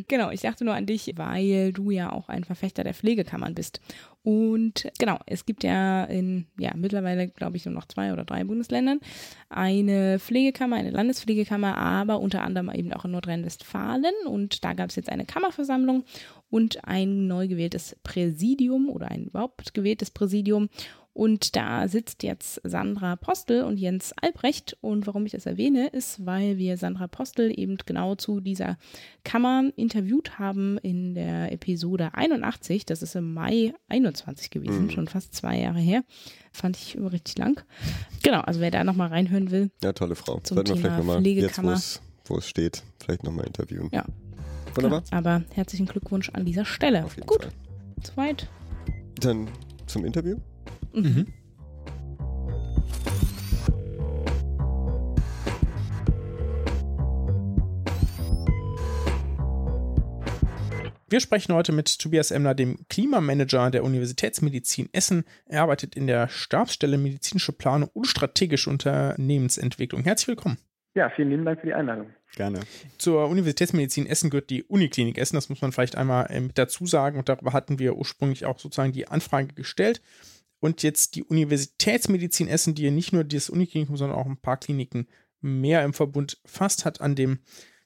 [0.07, 3.81] genau, ich dachte nur an dich, weil du ja auch ein Verfechter der Pflegekammern bist.
[4.23, 8.45] Und genau, es gibt ja in, ja, mittlerweile, glaube ich, nur noch zwei oder drei
[8.45, 8.99] Bundesländern
[9.49, 14.13] eine Pflegekammer, eine Landespflegekammer, aber unter anderem eben auch in Nordrhein-Westfalen.
[14.25, 16.05] Und da gab es jetzt eine Kammerversammlung
[16.49, 20.69] und ein neu gewähltes Präsidium oder ein überhaupt gewähltes Präsidium.
[21.13, 24.77] Und da sitzt jetzt Sandra Postel und Jens Albrecht.
[24.81, 28.77] Und warum ich das erwähne, ist, weil wir Sandra Postel eben genau zu dieser
[29.23, 32.85] Kammer interviewt haben in der Episode 81.
[32.85, 34.89] Das ist im Mai 21 gewesen, mhm.
[34.89, 36.03] schon fast zwei Jahre her.
[36.51, 37.61] Fand ich richtig lang.
[38.23, 39.69] Genau, also wer da nochmal reinhören will.
[39.83, 40.39] Ja, tolle Frau.
[40.39, 43.89] Zum Sollten wir vielleicht nochmal, jetzt wo es steht, vielleicht nochmal interviewen.
[43.91, 44.05] Ja.
[44.75, 45.01] Wunderbar.
[45.01, 47.05] Genau, aber herzlichen Glückwunsch an dieser Stelle.
[47.25, 47.43] Gut.
[47.43, 47.51] Fall.
[48.01, 48.49] Zweit.
[49.19, 49.47] Dann
[49.85, 50.37] zum Interview.
[50.93, 51.27] Mhm.
[61.09, 65.25] Wir sprechen heute mit Tobias Emler, dem Klimamanager der Universitätsmedizin Essen.
[65.45, 70.03] Er arbeitet in der Stabsstelle medizinische Planung und strategische Unternehmensentwicklung.
[70.03, 70.57] Herzlich willkommen.
[70.95, 72.07] Ja, vielen lieben Dank für die Einladung.
[72.35, 72.61] Gerne.
[72.97, 76.87] Zur Universitätsmedizin Essen gehört die Uniklinik Essen, das muss man vielleicht einmal äh, mit dazu
[76.87, 77.19] sagen.
[77.19, 80.01] Und darüber hatten wir ursprünglich auch sozusagen die Anfrage gestellt
[80.63, 84.55] und jetzt die Universitätsmedizin Essen, die ja nicht nur das Uniklinikum, sondern auch ein paar
[84.55, 85.07] Kliniken
[85.41, 87.39] mehr im Verbund fasst, hat an dem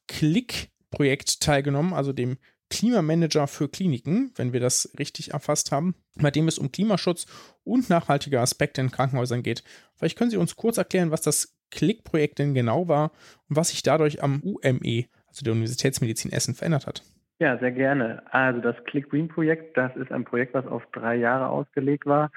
[0.07, 2.37] Klick-Projekt teilgenommen, also dem
[2.69, 7.25] Klimamanager für Kliniken, wenn wir das richtig erfasst haben, bei dem es um Klimaschutz
[7.63, 9.63] und nachhaltige Aspekte in Krankenhäusern geht.
[9.95, 13.11] Vielleicht können Sie uns kurz erklären, was das Klick-Projekt denn genau war
[13.49, 17.01] und was sich dadurch am UME, also der Universitätsmedizin Essen, verändert hat.
[17.39, 18.21] Ja, sehr gerne.
[18.31, 22.29] Also das Click Green Projekt, das ist ein Projekt, was auf drei Jahre ausgelegt war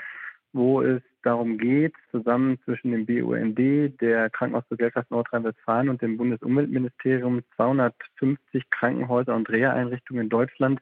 [0.53, 8.71] wo es darum geht, zusammen zwischen dem BUND, der Krankenhausgesellschaft Nordrhein-Westfalen und dem Bundesumweltministerium 250
[8.71, 10.81] Krankenhäuser und Reha-Einrichtungen in Deutschland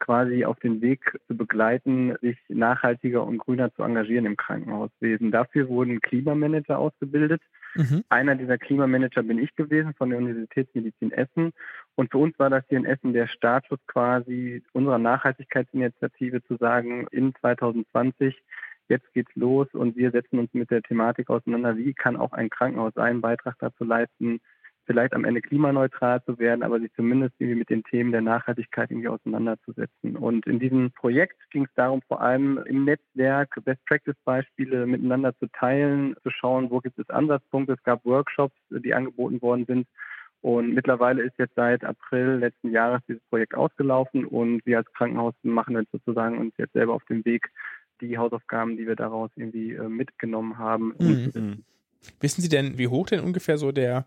[0.00, 5.30] quasi auf den Weg zu begleiten, sich nachhaltiger und grüner zu engagieren im Krankenhauswesen.
[5.30, 7.40] Dafür wurden Klimamanager ausgebildet.
[7.74, 8.04] Mhm.
[8.08, 11.52] Einer dieser Klimamanager bin ich gewesen von der Universitätsmedizin Essen.
[11.94, 17.06] Und für uns war das hier in Essen der Startschuss quasi unserer Nachhaltigkeitsinitiative zu sagen,
[17.10, 18.36] in 2020
[18.88, 22.50] jetzt geht's los und wir setzen uns mit der Thematik auseinander, wie kann auch ein
[22.50, 24.40] Krankenhaus einen Beitrag dazu leisten,
[24.86, 28.90] vielleicht am Ende klimaneutral zu werden, aber sich zumindest irgendwie mit den Themen der Nachhaltigkeit
[28.90, 30.16] irgendwie auseinanderzusetzen.
[30.16, 35.36] Und in diesem Projekt ging es darum, vor allem im Netzwerk Best Practice Beispiele miteinander
[35.38, 37.74] zu teilen, zu schauen, wo gibt es Ansatzpunkte.
[37.74, 39.86] Es gab Workshops, die angeboten worden sind.
[40.42, 45.32] Und mittlerweile ist jetzt seit April letzten Jahres dieses Projekt ausgelaufen und wir als Krankenhaus
[45.42, 47.48] machen jetzt sozusagen uns jetzt selber auf den Weg,
[48.08, 50.94] die Hausaufgaben, die wir daraus irgendwie äh, mitgenommen haben.
[50.98, 51.64] Mhm.
[52.20, 54.04] Wissen Sie denn, wie hoch denn ungefähr so der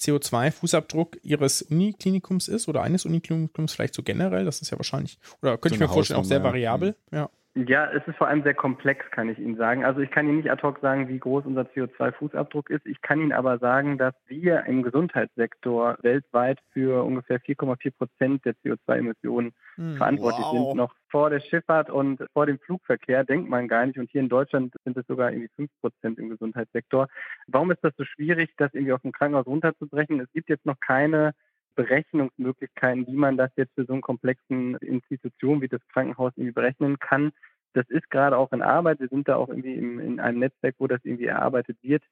[0.00, 4.44] CO2-Fußabdruck Ihres Uniklinikums ist oder eines Uniklinikums vielleicht so generell?
[4.44, 6.96] Das ist ja wahrscheinlich, oder könnte so ich mir vorstellen, auch sehr variabel.
[7.12, 7.30] Ja.
[7.56, 9.82] Ja, es ist vor allem sehr komplex, kann ich Ihnen sagen.
[9.82, 12.84] Also ich kann Ihnen nicht ad hoc sagen, wie groß unser CO2-Fußabdruck ist.
[12.84, 18.52] Ich kann Ihnen aber sagen, dass wir im Gesundheitssektor weltweit für ungefähr 4,4 Prozent der
[18.56, 20.68] CO2-Emissionen hm, verantwortlich wow.
[20.68, 20.76] sind.
[20.76, 23.98] Noch vor der Schifffahrt und vor dem Flugverkehr denkt man gar nicht.
[23.98, 27.08] Und hier in Deutschland sind es sogar irgendwie 5 Prozent im Gesundheitssektor.
[27.46, 30.20] Warum ist das so schwierig, das irgendwie auf dem Krankenhaus runterzubrechen?
[30.20, 31.32] Es gibt jetzt noch keine
[31.76, 36.98] Berechnungsmöglichkeiten, wie man das jetzt für so eine komplexen Institution wie das Krankenhaus irgendwie berechnen
[36.98, 37.32] kann.
[37.72, 39.00] Das ist gerade auch in Arbeit.
[39.00, 42.02] Wir sind da auch irgendwie im, in einem Netzwerk, wo das irgendwie erarbeitet wird.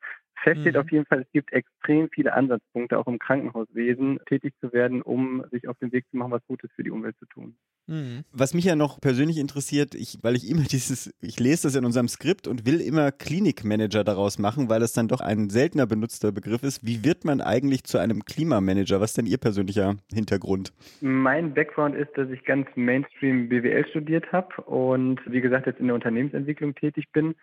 [0.42, 0.80] Fest steht mhm.
[0.80, 5.44] auf jeden Fall, es gibt extrem viele Ansatzpunkte, auch im Krankenhauswesen tätig zu werden, um
[5.50, 7.56] sich auf den Weg zu machen, was Gutes für die Umwelt zu tun.
[7.86, 8.24] Mhm.
[8.32, 11.84] Was mich ja noch persönlich interessiert, ich, weil ich immer dieses, ich lese das in
[11.84, 16.32] unserem Skript und will immer Klinikmanager daraus machen, weil es dann doch ein seltener benutzter
[16.32, 16.84] Begriff ist.
[16.86, 19.00] Wie wird man eigentlich zu einem Klimamanager?
[19.00, 20.72] Was ist denn Ihr persönlicher Hintergrund?
[21.00, 25.86] Mein Background ist, dass ich ganz Mainstream BWL studiert habe und wie gesagt jetzt in
[25.86, 27.34] der Unternehmensentwicklung tätig bin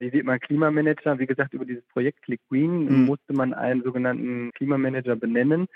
[0.00, 1.18] wie wird man Klimamanager?
[1.18, 3.06] Wie gesagt, über dieses Projekt Click Green mhm.
[3.06, 5.66] musste man einen sogenannten Klimamanager benennen.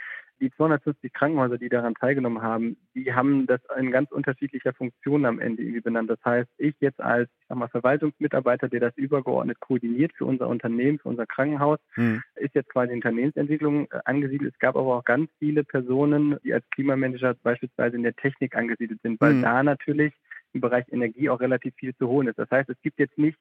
[0.41, 5.39] Die 250 Krankenhäuser, die daran teilgenommen haben, die haben das in ganz unterschiedlicher Funktion am
[5.39, 6.11] Ende irgendwie benannt.
[6.11, 10.49] Das heißt, ich jetzt als ich sag mal, Verwaltungsmitarbeiter, der das übergeordnet koordiniert für unser
[10.49, 12.23] Unternehmen, für unser Krankenhaus, mhm.
[12.35, 14.55] ist jetzt quasi Unternehmensentwicklung äh, angesiedelt.
[14.55, 19.01] Es gab aber auch ganz viele Personen, die als Klimamanager beispielsweise in der Technik angesiedelt
[19.03, 19.43] sind, weil mhm.
[19.43, 20.13] da natürlich
[20.53, 22.39] im Bereich Energie auch relativ viel zu holen ist.
[22.39, 23.39] Das heißt, es gibt jetzt nicht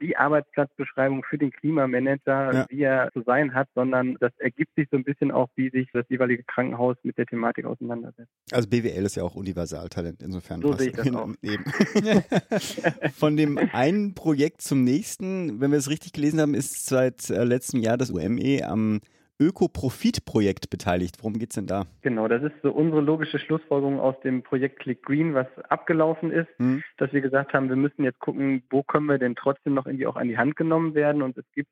[0.00, 2.66] die Arbeitsplatzbeschreibung für den Klimamanager, ja.
[2.68, 5.88] wie er zu sein hat, sondern das ergibt sich so ein bisschen auch, wie sich
[5.92, 8.30] das jeweilige Krankenhaus mit der Thematik auseinandersetzt.
[8.52, 10.60] Also BWL ist ja auch Universaltalent insofern.
[10.62, 11.28] So sehe ich das auch.
[11.42, 11.64] Eben.
[13.12, 17.44] Von dem einen Projekt zum nächsten, wenn wir es richtig gelesen haben, ist seit äh,
[17.44, 19.00] letztem Jahr das UME am
[19.40, 21.16] Öko-Profit-Projekt beteiligt.
[21.20, 21.86] Worum geht es denn da?
[22.02, 26.48] Genau, das ist so unsere logische Schlussfolgerung aus dem Projekt Click Green, was abgelaufen ist,
[26.58, 26.82] mhm.
[26.96, 30.06] dass wir gesagt haben, wir müssen jetzt gucken, wo können wir denn trotzdem noch irgendwie
[30.06, 31.22] auch an die Hand genommen werden.
[31.22, 31.70] Und es gibt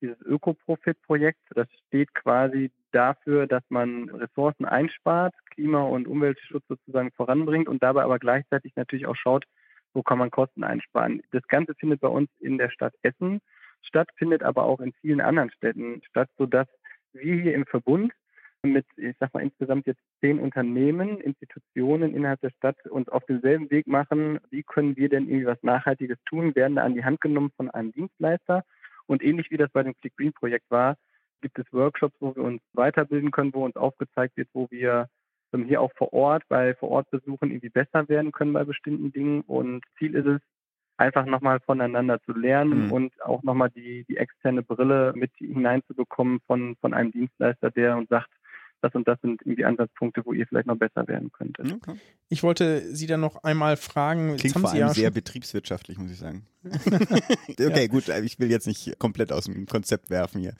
[0.00, 7.68] dieses Öko-Profit-Projekt, das steht quasi dafür, dass man Ressourcen einspart, Klima- und Umweltschutz sozusagen voranbringt
[7.68, 9.44] und dabei aber gleichzeitig natürlich auch schaut,
[9.94, 11.22] wo kann man Kosten einsparen.
[11.30, 13.40] Das Ganze findet bei uns in der Stadt Essen
[13.82, 16.68] statt, findet aber auch in vielen anderen Städten statt, sodass
[17.14, 18.12] wir hier im Verbund
[18.62, 23.70] mit, ich sag mal, insgesamt jetzt zehn Unternehmen, Institutionen innerhalb der Stadt uns auf demselben
[23.70, 27.20] Weg machen, wie können wir denn irgendwie was Nachhaltiges tun, werden da an die Hand
[27.20, 28.64] genommen von einem Dienstleister.
[29.06, 30.96] Und ähnlich wie das bei dem Click Green Projekt war,
[31.40, 35.08] gibt es Workshops, wo wir uns weiterbilden können, wo uns aufgezeigt wird, wo wir
[35.66, 39.42] hier auch vor Ort, bei Vorortbesuchen irgendwie besser werden können bei bestimmten Dingen.
[39.42, 40.40] Und Ziel ist es,
[40.96, 42.92] einfach nochmal voneinander zu lernen mhm.
[42.92, 48.08] und auch nochmal die, die externe Brille mit hineinzubekommen von, von einem Dienstleister, der uns
[48.08, 48.28] sagt,
[48.82, 51.72] das und das sind irgendwie Ansatzpunkte, wo ihr vielleicht noch besser werden könntet.
[51.72, 51.94] Okay.
[52.28, 54.36] Ich wollte Sie dann noch einmal fragen.
[54.36, 56.46] Klingt vor allem ja sehr betriebswirtschaftlich, muss ich sagen.
[56.64, 57.86] okay, ja.
[57.86, 60.54] gut, ich will jetzt nicht komplett aus dem Konzept werfen hier.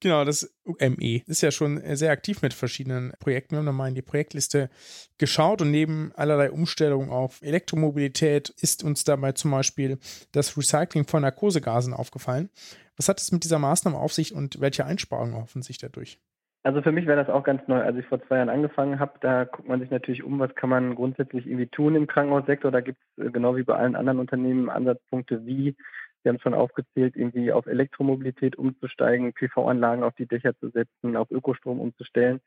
[0.00, 3.52] Genau, das UME ist ja schon sehr aktiv mit verschiedenen Projekten.
[3.52, 4.68] Wir haben nochmal in die Projektliste
[5.16, 9.98] geschaut und neben allerlei Umstellungen auf Elektromobilität ist uns dabei zum Beispiel
[10.32, 12.50] das Recycling von Narkosegasen aufgefallen.
[12.96, 16.20] Was hat es mit dieser Maßnahme auf sich und welche Einsparungen erhoffen sich dadurch?
[16.66, 17.80] Also für mich wäre das auch ganz neu.
[17.80, 20.68] Als ich vor zwei Jahren angefangen habe, da guckt man sich natürlich um, was kann
[20.68, 22.72] man grundsätzlich irgendwie tun im Krankenhaussektor.
[22.72, 25.76] Da gibt es äh, genau wie bei allen anderen Unternehmen Ansatzpunkte, wie
[26.24, 31.30] Sie haben schon aufgezählt, irgendwie auf Elektromobilität umzusteigen, PV-Anlagen auf die Dächer zu setzen, auf
[31.30, 32.40] Ökostrom umzustellen.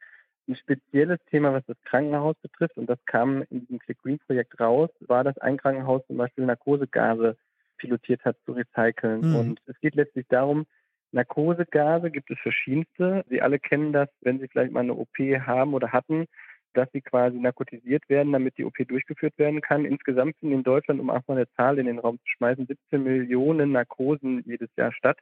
[0.50, 4.60] Ein spezielles Thema, was das Krankenhaus betrifft, und das kam in diesem Click Green Projekt
[4.60, 7.38] raus, war, dass ein Krankenhaus zum Beispiel Narkosegase
[7.78, 9.30] pilotiert hat zu recyceln.
[9.30, 9.36] Mhm.
[9.38, 10.66] Und es geht letztlich darum,
[11.12, 13.26] Narkosegase gibt es verschiedenste.
[13.30, 16.28] Sie alle kennen das, wenn Sie vielleicht mal eine OP haben oder hatten,
[16.74, 19.86] dass sie quasi narkotisiert werden, damit die OP durchgeführt werden kann.
[19.86, 23.04] Insgesamt sind in Deutschland, um auch mal eine Zahl in den Raum zu schmeißen, 17
[23.04, 25.18] Millionen Narkosen jedes Jahr statt.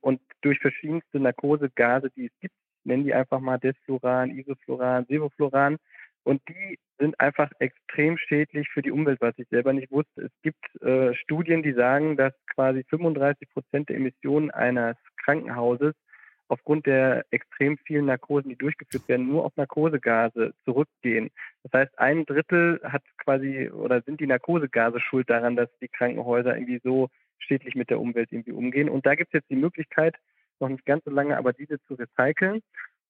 [0.00, 5.76] Und durch verschiedenste Narkosegase, die es gibt, nennen die einfach mal Desfluran, Isofluran, Sevofluran.
[6.22, 10.22] Und die sind einfach extrem schädlich für die Umwelt, was ich selber nicht wusste.
[10.22, 15.94] Es gibt äh, Studien, die sagen, dass quasi 35 Prozent der Emissionen eines Krankenhauses
[16.50, 21.30] aufgrund der extrem vielen Narkosen, die durchgeführt werden, nur auf Narkosegase zurückgehen.
[21.62, 26.54] Das heißt, ein Drittel hat quasi oder sind die Narkosegase schuld daran, dass die Krankenhäuser
[26.56, 28.88] irgendwie so schädlich mit der Umwelt irgendwie umgehen.
[28.88, 30.16] Und da gibt es jetzt die Möglichkeit,
[30.58, 32.60] noch nicht ganz so lange, aber diese zu recyceln.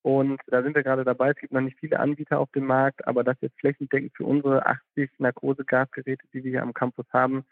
[0.02, 1.30] Und da sind wir gerade dabei.
[1.30, 4.64] Es gibt noch nicht viele Anbieter auf dem Markt, aber das jetzt flächendeckend für unsere
[4.64, 7.44] 80 Narkosegasgeräte, die wir hier am Campus haben,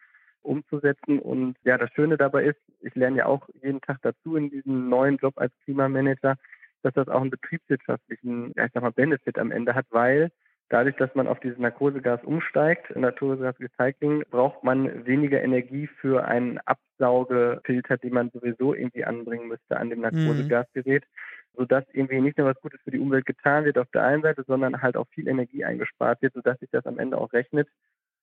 [0.42, 1.18] umzusetzen.
[1.18, 4.88] Und ja, das Schöne dabei ist, ich lerne ja auch jeden Tag dazu in diesem
[4.88, 6.36] neuen Job als Klimamanager,
[6.82, 10.30] dass das auch einen betriebswirtschaftlichen, ich sag mal, Benefit am Ende hat, weil
[10.68, 17.96] dadurch, dass man auf dieses Narkosegas umsteigt, Narkosegas-Recycling, braucht man weniger Energie für einen Absaugefilter,
[17.96, 20.04] den man sowieso irgendwie anbringen müsste an dem mhm.
[20.04, 21.58] Narkosegasgerät, mhm.
[21.58, 24.44] sodass irgendwie nicht nur was Gutes für die Umwelt getan wird auf der einen Seite,
[24.46, 27.68] sondern halt auch viel Energie eingespart wird, sodass sich das am Ende auch rechnet.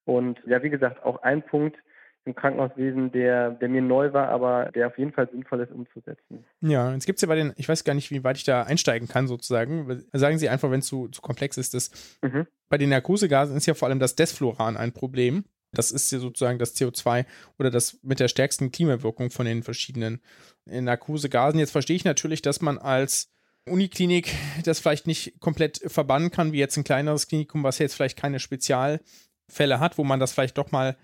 [0.05, 1.77] Und ja, wie gesagt, auch ein Punkt,
[2.26, 6.44] im Krankenhauswesen, der, der mir neu war, aber der auf jeden Fall sinnvoll ist umzusetzen.
[6.62, 8.64] Ja, jetzt gibt es ja bei den, ich weiß gar nicht, wie weit ich da
[8.64, 10.04] einsteigen kann sozusagen.
[10.12, 11.92] Sagen Sie einfach, wenn es zu, zu komplex ist, dass
[12.24, 12.48] mhm.
[12.68, 15.46] bei den Narkosegasen ist ja vor allem das Desfluran ein Problem.
[15.72, 17.26] Das ist ja sozusagen das CO2
[17.60, 20.22] oder das mit der stärksten Klimawirkung von den verschiedenen
[20.66, 21.60] äh, Narkosegasen.
[21.60, 23.32] Jetzt verstehe ich natürlich, dass man als
[23.68, 24.32] Uniklinik
[24.64, 28.40] das vielleicht nicht komplett verbannen kann, wie jetzt ein kleineres Klinikum, was jetzt vielleicht keine
[28.40, 30.98] Spezialfälle hat, wo man das vielleicht doch mal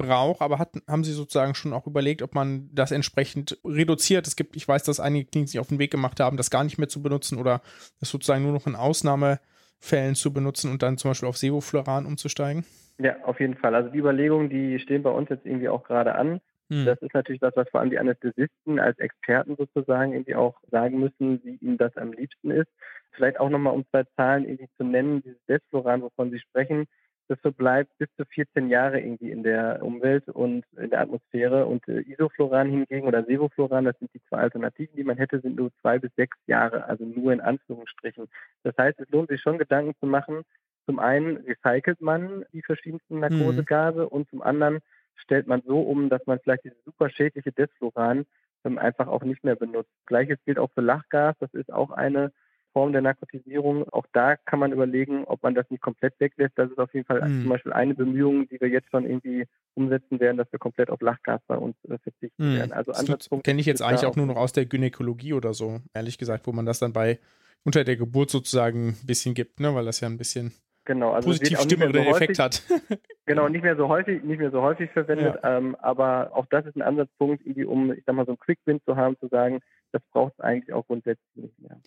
[0.00, 4.26] braucht, aber hat, haben Sie sozusagen schon auch überlegt, ob man das entsprechend reduziert?
[4.26, 6.64] Es gibt, ich weiß, dass einige Kliniken sich auf den Weg gemacht haben, das gar
[6.64, 7.60] nicht mehr zu benutzen oder
[8.00, 12.64] das sozusagen nur noch in Ausnahmefällen zu benutzen und dann zum Beispiel auf Sevofluran umzusteigen?
[12.98, 13.74] Ja, auf jeden Fall.
[13.74, 16.40] Also die Überlegungen, die stehen bei uns jetzt irgendwie auch gerade an.
[16.68, 16.86] Mhm.
[16.86, 21.00] Das ist natürlich was, was vor allem die Anästhesisten als Experten sozusagen irgendwie auch sagen
[21.00, 22.68] müssen, wie ihnen das am liebsten ist.
[23.12, 26.86] Vielleicht auch nochmal um zwei Zahlen irgendwie zu nennen, dieses Desfloran, wovon Sie sprechen,
[27.30, 31.64] das verbleibt bis zu 14 Jahre irgendwie in der Umwelt und in der Atmosphäre.
[31.66, 35.54] Und äh, Isofloran hingegen oder Sevofloran, das sind die zwei Alternativen, die man hätte, sind
[35.54, 38.26] nur zwei bis sechs Jahre, also nur in Anführungsstrichen.
[38.64, 40.42] Das heißt, es lohnt sich schon Gedanken zu machen.
[40.86, 43.20] Zum einen recycelt man die verschiedensten mhm.
[43.20, 44.08] Narkosegase mhm.
[44.08, 44.80] und zum anderen
[45.14, 48.26] stellt man so um, dass man vielleicht dieses super schädliche Desfloran
[48.64, 49.92] ähm, einfach auch nicht mehr benutzt.
[50.06, 51.36] Gleiches gilt auch für Lachgas.
[51.38, 52.32] Das ist auch eine
[52.72, 53.88] Form der Narkotisierung.
[53.88, 56.52] Auch da kann man überlegen, ob man das nicht komplett weglässt.
[56.56, 57.42] Das ist auf jeden Fall mhm.
[57.42, 61.00] zum Beispiel eine Bemühung, die wir jetzt schon irgendwie umsetzen werden, dass wir komplett auf
[61.00, 62.58] Lachgas bei uns äh, verzichten mhm.
[62.58, 62.72] werden.
[62.72, 66.18] Also Ansatzpunkt kenne ich jetzt eigentlich auch nur noch aus der Gynäkologie oder so, ehrlich
[66.18, 67.18] gesagt, wo man das dann bei
[67.64, 70.52] unter der Geburt sozusagen ein bisschen gibt, ne, weil das ja ein bisschen
[70.84, 72.62] genau, also positiv stimmenden so Effekt hat.
[73.26, 75.58] genau, nicht mehr so häufig, nicht mehr so häufig verwendet, ja.
[75.58, 78.80] ähm, aber auch das ist ein Ansatzpunkt, irgendwie, um, ich sag mal, so einen Quick-Win
[78.84, 79.60] zu haben, zu sagen,
[79.92, 81.78] das braucht es eigentlich auch grundsätzlich nicht mehr.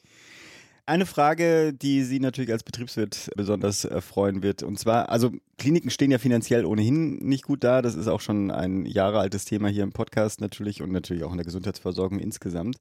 [0.85, 4.63] Eine Frage, die Sie natürlich als Betriebswirt besonders äh, freuen wird.
[4.63, 7.81] Und zwar, also Kliniken stehen ja finanziell ohnehin nicht gut da.
[7.81, 11.37] Das ist auch schon ein Jahre Thema hier im Podcast natürlich und natürlich auch in
[11.37, 12.77] der Gesundheitsversorgung insgesamt.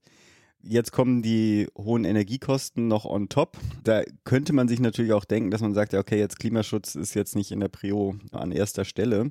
[0.65, 3.57] Jetzt kommen die hohen Energiekosten noch on top.
[3.85, 7.15] Da könnte man sich natürlich auch denken, dass man sagt, ja, okay, jetzt Klimaschutz ist
[7.15, 9.31] jetzt nicht in der Prio an erster Stelle.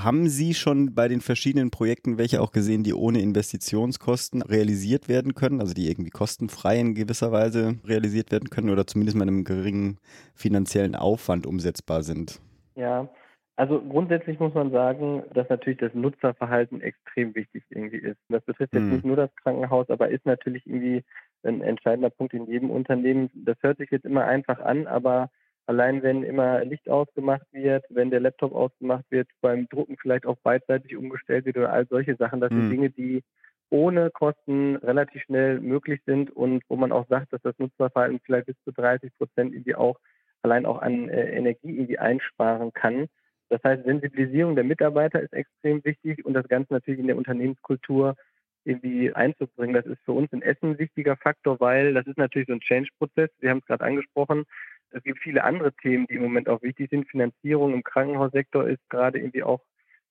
[0.00, 5.34] Haben Sie schon bei den verschiedenen Projekten welche auch gesehen, die ohne Investitionskosten realisiert werden
[5.34, 9.42] können, also die irgendwie kostenfrei in gewisser Weise realisiert werden können oder zumindest mit einem
[9.42, 9.98] geringen
[10.34, 12.40] finanziellen Aufwand umsetzbar sind?
[12.76, 13.08] Ja,
[13.56, 18.18] also grundsätzlich muss man sagen, dass natürlich das Nutzerverhalten extrem wichtig irgendwie ist.
[18.28, 18.92] Das betrifft jetzt hm.
[18.92, 21.02] nicht nur das Krankenhaus, aber ist natürlich irgendwie
[21.42, 23.30] ein entscheidender Punkt in jedem Unternehmen.
[23.34, 25.28] Das hört sich jetzt immer einfach an, aber
[25.68, 30.38] Allein wenn immer Licht ausgemacht wird, wenn der Laptop ausgemacht wird, beim Drucken vielleicht auch
[30.38, 32.60] beidseitig umgestellt wird oder all solche Sachen, das mhm.
[32.60, 33.22] sind Dinge, die
[33.68, 38.46] ohne Kosten relativ schnell möglich sind und wo man auch sagt, dass das Nutzerverhalten vielleicht
[38.46, 39.98] bis zu 30 Prozent irgendwie auch
[40.40, 43.08] allein auch an äh, Energie irgendwie einsparen kann.
[43.50, 48.16] Das heißt, Sensibilisierung der Mitarbeiter ist extrem wichtig und das Ganze natürlich in der Unternehmenskultur
[48.64, 49.74] irgendwie einzubringen.
[49.74, 52.60] Das ist für uns in Essen ein wichtiger Faktor, weil das ist natürlich so ein
[52.60, 53.28] Change-Prozess.
[53.40, 54.46] Wir haben es gerade angesprochen.
[54.90, 57.08] Es gibt viele andere Themen, die im Moment auch wichtig sind.
[57.08, 59.60] Finanzierung im Krankenhaussektor ist gerade irgendwie auch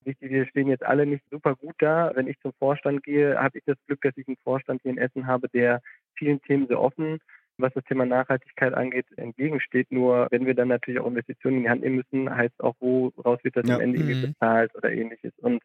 [0.04, 0.32] wichtig.
[0.32, 2.12] Wir stehen jetzt alle nicht super gut da.
[2.16, 4.98] Wenn ich zum Vorstand gehe, habe ich das Glück, dass ich einen Vorstand hier in
[4.98, 5.82] Essen habe, der
[6.16, 7.20] vielen Themen sehr offen,
[7.58, 9.92] was das Thema Nachhaltigkeit angeht, entgegensteht.
[9.92, 13.44] Nur wenn wir dann natürlich auch Investitionen in die Hand nehmen müssen, heißt auch, woraus
[13.44, 13.76] wird das ja.
[13.76, 14.32] am Ende irgendwie mhm.
[14.32, 15.34] bezahlt oder ähnliches.
[15.40, 15.62] Und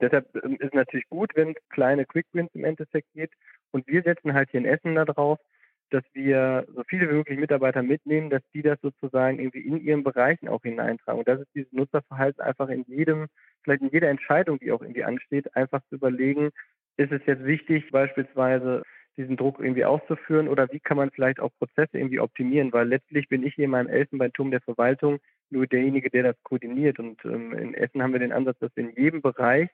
[0.00, 3.30] deshalb ähm, ist es natürlich gut, wenn es kleine Quick Wins im Endeffekt geht.
[3.70, 5.38] Und wir setzen halt hier in Essen da drauf,
[5.90, 10.04] dass wir so viele wie möglich Mitarbeiter mitnehmen, dass die das sozusagen irgendwie in ihren
[10.04, 11.20] Bereichen auch hineintragen.
[11.20, 13.26] Und das ist dieses Nutzerverhalten einfach in jedem,
[13.62, 16.50] vielleicht in jeder Entscheidung, die auch irgendwie ansteht, einfach zu überlegen,
[16.96, 18.82] ist es jetzt wichtig, beispielsweise
[19.16, 23.28] diesen Druck irgendwie auszuführen oder wie kann man vielleicht auch Prozesse irgendwie optimieren, weil letztlich
[23.28, 25.18] bin ich hier in meinem Elfenbeinturm der Verwaltung
[25.50, 26.98] nur derjenige, der das koordiniert.
[26.98, 29.68] Und ähm, in Essen haben wir den Ansatz, dass wir in jedem Bereich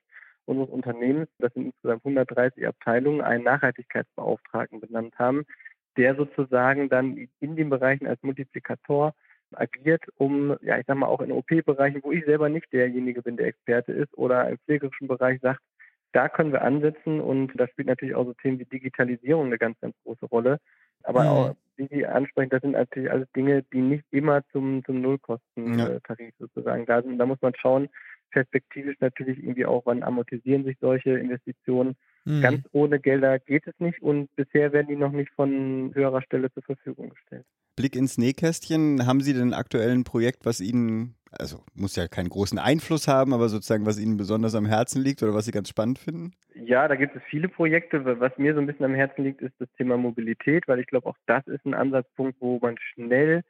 [0.46, 5.44] unseres Unternehmens, das sind insgesamt 130 Abteilungen, einen Nachhaltigkeitsbeauftragten benannt haben,
[5.96, 9.14] der sozusagen dann in den Bereichen als Multiplikator
[9.52, 13.36] agiert, um, ja, ich sag mal, auch in OP-Bereichen, wo ich selber nicht derjenige bin,
[13.36, 15.60] der Experte ist, oder im pflegerischen Bereich sagt,
[16.12, 19.78] da können wir ansetzen und da spielt natürlich auch so Themen wie Digitalisierung eine ganz,
[19.80, 20.58] ganz große Rolle.
[21.02, 21.28] Aber mhm.
[21.28, 26.18] auch, wie Sie ansprechen, das sind natürlich alles Dinge, die nicht immer zum, zum Nullkostentarif
[26.18, 26.30] ja.
[26.38, 27.18] sozusagen da sind.
[27.18, 27.88] Da muss man schauen,
[28.34, 31.94] perspektivisch natürlich irgendwie auch, wann amortisieren sich solche Investitionen.
[32.24, 32.42] Mhm.
[32.42, 36.52] Ganz ohne Gelder geht es nicht und bisher werden die noch nicht von höherer Stelle
[36.52, 37.46] zur Verfügung gestellt.
[37.76, 42.28] Blick ins Nähkästchen, haben Sie denn aktuell ein Projekt, was Ihnen, also muss ja keinen
[42.28, 45.68] großen Einfluss haben, aber sozusagen, was Ihnen besonders am Herzen liegt oder was Sie ganz
[45.68, 46.32] spannend finden?
[46.54, 48.04] Ja, da gibt es viele Projekte.
[48.20, 51.08] Was mir so ein bisschen am Herzen liegt, ist das Thema Mobilität, weil ich glaube,
[51.08, 53.42] auch das ist ein Ansatzpunkt, wo man schnell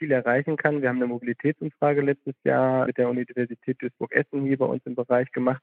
[0.00, 0.80] viel erreichen kann.
[0.80, 5.30] Wir haben eine Mobilitätsumfrage letztes Jahr mit der Universität Duisburg-Essen hier bei uns im Bereich
[5.30, 5.62] gemacht,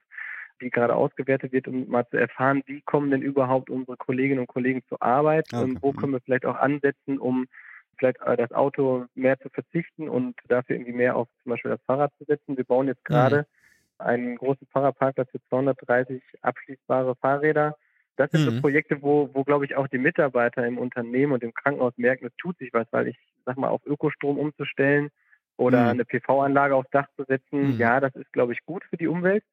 [0.62, 4.48] die gerade ausgewertet wird, um mal zu erfahren, wie kommen denn überhaupt unsere Kolleginnen und
[4.48, 5.64] Kollegen zur Arbeit okay.
[5.64, 7.48] und wo können wir vielleicht auch ansetzen, um
[7.98, 11.82] vielleicht äh, das Auto mehr zu verzichten und dafür irgendwie mehr auf zum Beispiel das
[11.88, 12.58] Fahrrad zu setzen.
[12.58, 13.48] Wir bauen jetzt gerade
[14.00, 14.06] mhm.
[14.06, 17.76] einen großen Fahrradparkplatz für 230 abschließbare Fahrräder
[18.18, 18.56] das sind mhm.
[18.56, 22.26] so Projekte, wo, wo glaube ich auch die Mitarbeiter im Unternehmen und im Krankenhaus merken,
[22.26, 25.10] es tut sich was, weil ich sag mal auf Ökostrom umzustellen
[25.56, 25.90] oder mhm.
[25.90, 27.78] eine PV-Anlage aufs Dach zu setzen, mhm.
[27.78, 29.44] ja, das ist glaube ich gut für die Umwelt,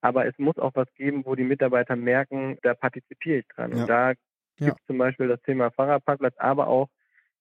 [0.00, 3.72] aber es muss auch was geben, wo die Mitarbeiter merken, da partizipiere ich dran.
[3.72, 3.80] Ja.
[3.82, 4.20] Und da gibt
[4.58, 4.76] es ja.
[4.86, 6.88] zum Beispiel das Thema Fahrradparkplatz, aber auch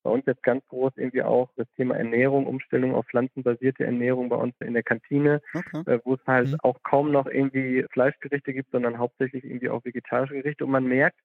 [0.04, 4.36] bei uns jetzt ganz groß irgendwie auch das Thema Ernährung, Umstellung auf pflanzenbasierte Ernährung bei
[4.36, 5.84] uns in der Kantine, okay.
[5.86, 6.58] äh, wo es halt mhm.
[6.62, 10.66] auch kaum noch irgendwie Fleischgerichte gibt, sondern hauptsächlich irgendwie auch vegetarische Gerichte.
[10.66, 11.20] Und man merkt,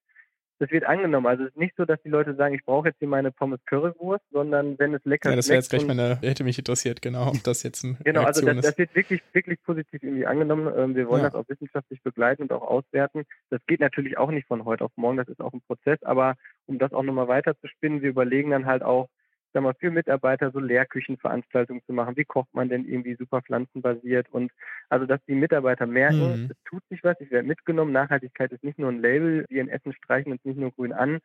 [0.58, 1.26] das wird angenommen.
[1.26, 3.60] Also es ist nicht so, dass die Leute sagen, ich brauche jetzt hier meine Pommes
[3.66, 5.32] Currywurst, sondern wenn es lecker ist.
[5.32, 8.22] Ja, das wäre jetzt gleich meine, hätte mich interessiert, genau, ob das jetzt ein Genau,
[8.22, 10.72] also das, das, wird wirklich, wirklich positiv irgendwie angenommen.
[10.76, 11.30] Ähm, wir wollen ja.
[11.30, 13.24] das auch wissenschaftlich begleiten und auch auswerten.
[13.50, 16.34] Das geht natürlich auch nicht von heute auf morgen, das ist auch ein Prozess, aber
[16.66, 19.08] um das auch nochmal weiter zu spinnen, wir überlegen dann halt auch,
[19.52, 22.16] sag mal, für Mitarbeiter so Lehrküchenveranstaltungen zu machen.
[22.16, 24.28] Wie kocht man denn irgendwie super pflanzenbasiert?
[24.30, 24.52] Und
[24.88, 26.50] also, dass die Mitarbeiter merken, mhm.
[26.50, 27.92] es tut sich was, ich werde mitgenommen.
[27.92, 31.18] Nachhaltigkeit ist nicht nur ein Label, wir in Essen streichen uns nicht nur grün an,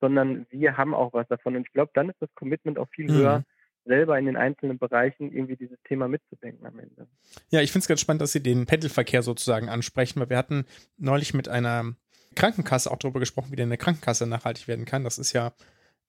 [0.00, 1.56] sondern wir haben auch was davon.
[1.56, 3.14] Und ich glaube, dann ist das Commitment auch viel mhm.
[3.14, 3.44] höher,
[3.84, 7.06] selber in den einzelnen Bereichen irgendwie dieses Thema mitzudenken am Ende.
[7.50, 10.64] Ja, ich finde es ganz spannend, dass Sie den Pendelverkehr sozusagen ansprechen, weil wir hatten
[10.98, 11.94] neulich mit einer
[12.36, 15.02] Krankenkasse auch darüber gesprochen, wie denn eine Krankenkasse nachhaltig werden kann.
[15.02, 15.52] Das ist ja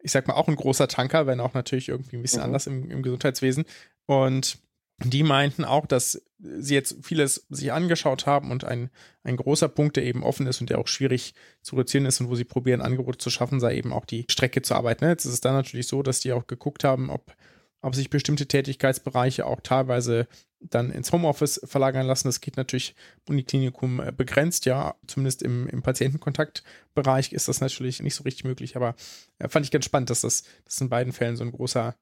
[0.04, 2.45] ich sag mal, auch ein großer Tanker, wenn auch natürlich irgendwie ein bisschen mhm.
[2.45, 3.66] anders im, im Gesundheitswesen.
[4.06, 4.58] Und
[5.04, 8.89] die meinten auch, dass sie jetzt vieles sich angeschaut haben und ein,
[9.24, 12.30] ein großer Punkt, der eben offen ist und der auch schwierig zu reduzieren ist und
[12.30, 15.06] wo sie probieren, Angebote zu schaffen, sei eben auch die Strecke zu arbeiten.
[15.06, 17.34] Jetzt ist es dann natürlich so, dass die auch geguckt haben, ob
[17.82, 20.27] ob sich bestimmte Tätigkeitsbereiche auch teilweise
[20.59, 22.27] dann ins Homeoffice verlagern lassen.
[22.27, 22.95] Das geht natürlich
[23.27, 28.75] Uniklinikum äh, begrenzt, ja, zumindest im, im Patientenkontaktbereich ist das natürlich nicht so richtig möglich,
[28.75, 28.95] aber
[29.39, 31.95] äh, fand ich ganz spannend, dass das, das in beiden Fällen so ein großer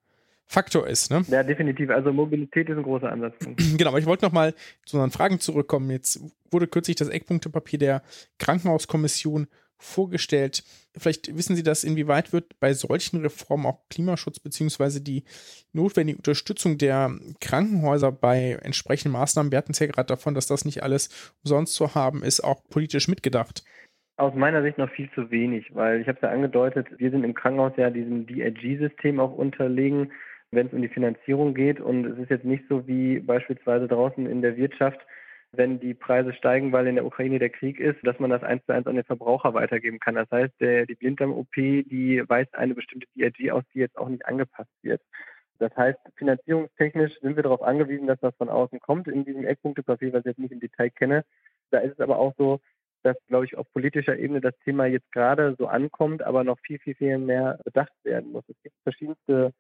[0.52, 1.12] Faktor ist.
[1.12, 1.24] Ne?
[1.28, 1.92] Ja, definitiv.
[1.92, 3.62] Also Mobilität ist ein großer Ansatzpunkt.
[3.78, 5.92] Genau, aber ich wollte nochmal zu unseren Fragen zurückkommen.
[5.92, 8.04] Jetzt wurde kürzlich das Eckpunktepapier der
[8.40, 9.48] Krankenhauskommission
[9.80, 10.64] vorgestellt.
[10.96, 15.00] Vielleicht wissen Sie das, inwieweit wird bei solchen Reformen auch Klimaschutz bzw.
[15.00, 15.24] die
[15.74, 20.66] notwendige Unterstützung der Krankenhäuser bei entsprechenden Maßnahmen, wir hatten es ja gerade davon, dass das
[20.66, 23.64] nicht alles umsonst zu haben ist, auch politisch mitgedacht?
[24.18, 27.24] Aus meiner Sicht noch viel zu wenig, weil ich habe es ja angedeutet, wir sind
[27.24, 30.12] im Krankenhaus ja diesem DRG-System auch unterlegen,
[30.52, 31.80] wenn es um die Finanzierung geht.
[31.80, 35.00] Und es ist jetzt nicht so wie beispielsweise draußen in der Wirtschaft,
[35.52, 38.64] wenn die Preise steigen, weil in der Ukraine der Krieg ist, dass man das eins
[38.66, 40.16] zu eins an den Verbraucher weitergeben kann.
[40.16, 44.26] Das heißt, der, die Blinddarm-OP, die weist eine bestimmte DRG aus, die jetzt auch nicht
[44.26, 45.02] angepasst wird.
[45.58, 50.14] Das heißt, finanzierungstechnisch sind wir darauf angewiesen, dass das von außen kommt in diesem Eckpunktepapier,
[50.14, 51.26] was ich jetzt nicht im Detail kenne.
[51.72, 52.62] Da ist es aber auch so,
[53.04, 56.80] dass, glaube ich, auf politischer Ebene das Thema jetzt gerade so ankommt, aber noch viel,
[56.80, 58.44] viel, viel mehr bedacht werden muss.
[58.48, 59.54] Es gibt verschiedenste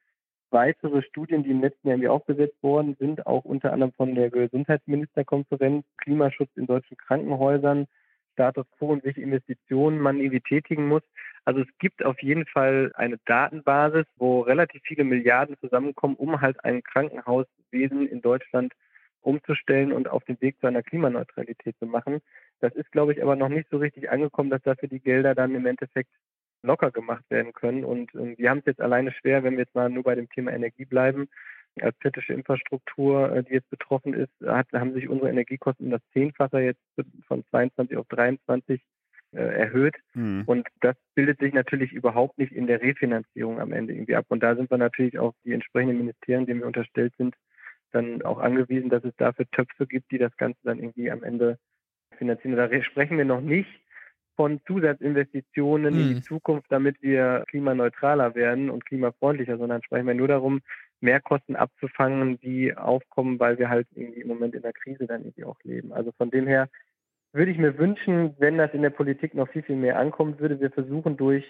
[0.51, 4.29] weitere Studien, die im letzten Jahr irgendwie aufgesetzt worden sind, auch unter anderem von der
[4.29, 7.87] Gesundheitsministerkonferenz, Klimaschutz in deutschen Krankenhäusern,
[8.33, 11.03] Status quo und welche Investitionen man irgendwie tätigen muss.
[11.45, 16.63] Also es gibt auf jeden Fall eine Datenbasis, wo relativ viele Milliarden zusammenkommen, um halt
[16.63, 18.73] ein Krankenhauswesen in Deutschland
[19.21, 22.21] umzustellen und auf den Weg zu einer Klimaneutralität zu machen.
[22.61, 25.55] Das ist, glaube ich, aber noch nicht so richtig angekommen, dass dafür die Gelder dann
[25.55, 26.11] im Endeffekt
[26.63, 27.83] locker gemacht werden können.
[27.83, 30.29] Und äh, wir haben es jetzt alleine schwer, wenn wir jetzt mal nur bei dem
[30.29, 31.29] Thema Energie bleiben.
[31.81, 36.01] Als kritische Infrastruktur, äh, die jetzt betroffen ist, hat, haben sich unsere Energiekosten um das
[36.13, 36.81] Zehnfache jetzt
[37.27, 38.81] von 22 auf 23
[39.31, 39.95] äh, erhöht.
[40.13, 40.43] Mhm.
[40.45, 44.25] Und das bildet sich natürlich überhaupt nicht in der Refinanzierung am Ende irgendwie ab.
[44.29, 47.35] Und da sind wir natürlich auf die entsprechenden Ministerien, denen wir unterstellt sind,
[47.91, 51.57] dann auch angewiesen, dass es dafür Töpfe gibt, die das Ganze dann irgendwie am Ende
[52.17, 52.55] finanzieren.
[52.55, 53.69] Da sprechen wir noch nicht
[54.39, 55.99] von Zusatzinvestitionen mhm.
[55.99, 56.23] in die hm.
[56.23, 60.61] Zukunft, damit wir klimaneutraler werden und klimafreundlicher, sondern sprechen wir nur darum,
[61.01, 65.43] Mehrkosten abzufangen, die aufkommen, weil wir halt irgendwie im Moment in der Krise dann irgendwie
[65.43, 65.91] auch leben.
[65.91, 66.69] Also von dem her
[67.33, 70.61] würde ich mir wünschen, wenn das in der Politik noch viel, viel mehr ankommt, würde
[70.61, 71.43] wir versuchen durch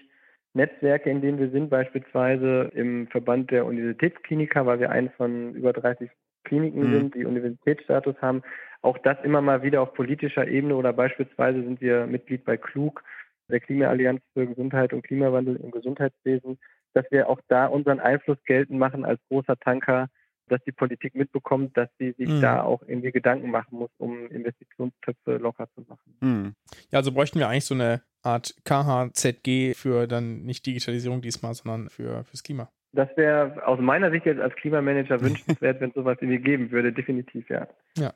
[0.55, 5.73] Netzwerke, in denen wir sind, beispielsweise im Verband der Universitätskliniker, weil wir einen von über
[5.73, 6.09] 30
[6.43, 6.93] Kliniken mhm.
[6.95, 8.41] sind, die Universitätsstatus haben,
[8.81, 13.03] auch das immer mal wieder auf politischer Ebene oder beispielsweise sind wir Mitglied bei KLUG,
[13.49, 16.59] der Klimaallianz für Gesundheit und Klimawandel im Gesundheitswesen,
[16.93, 20.07] dass wir auch da unseren Einfluss geltend machen als großer Tanker,
[20.47, 22.41] dass die Politik mitbekommt, dass sie sich mhm.
[22.41, 26.17] da auch irgendwie Gedanken machen muss, um Investitionstöpfe locker zu machen.
[26.21, 26.55] Mhm.
[26.91, 31.89] Ja, also bräuchten wir eigentlich so eine Art KHZG für dann nicht Digitalisierung diesmal, sondern
[31.89, 32.69] für fürs Klima.
[32.91, 36.91] Das wäre aus meiner Sicht jetzt als Klimamanager wünschenswert, wenn es sowas irgendwie geben würde,
[36.91, 37.67] definitiv, ja.
[37.97, 38.13] Ja.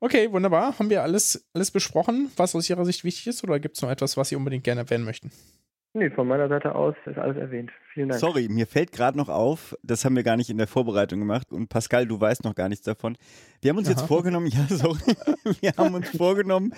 [0.00, 0.78] Okay, wunderbar.
[0.78, 3.90] Haben wir alles, alles besprochen, was aus Ihrer Sicht wichtig ist, oder gibt es noch
[3.90, 5.30] etwas, was Sie unbedingt gerne erwähnen möchten?
[5.96, 7.70] Nee, von meiner Seite aus ist alles erwähnt.
[7.92, 8.20] Vielen Dank.
[8.20, 11.52] Sorry, mir fällt gerade noch auf, das haben wir gar nicht in der Vorbereitung gemacht
[11.52, 13.16] und Pascal, du weißt noch gar nichts davon.
[13.62, 13.94] Wir haben uns Aha.
[13.94, 14.98] jetzt vorgenommen, ja, sorry,
[15.60, 16.74] wir haben uns vorgenommen,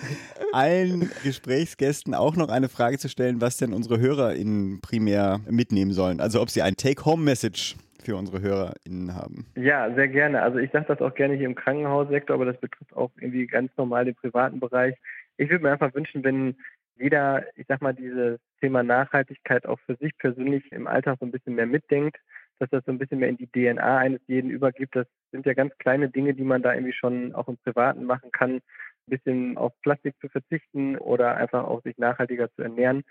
[0.53, 6.21] allen Gesprächsgästen auch noch eine Frage zu stellen, was denn unsere HörerInnen primär mitnehmen sollen.
[6.21, 7.75] Also ob sie ein Take-Home-Message
[8.07, 9.45] für unsere HörerInnen haben.
[9.57, 10.41] Ja, sehr gerne.
[10.41, 13.69] Also ich sage das auch gerne hier im Krankenhaussektor, aber das betrifft auch irgendwie ganz
[13.75, 14.95] normal den privaten Bereich.
[15.35, 16.55] Ich würde mir einfach wünschen, wenn
[16.97, 21.33] jeder, ich sag mal, dieses Thema Nachhaltigkeit auch für sich persönlich im Alltag so ein
[21.33, 22.15] bisschen mehr mitdenkt,
[22.59, 24.95] dass das so ein bisschen mehr in die DNA eines jeden übergibt.
[24.95, 28.31] Das sind ja ganz kleine Dinge, die man da irgendwie schon auch im Privaten machen
[28.31, 28.61] kann, ein
[29.07, 33.03] bisschen auf Plastik zu verzichten oder einfach auch sich nachhaltiger zu ernähren.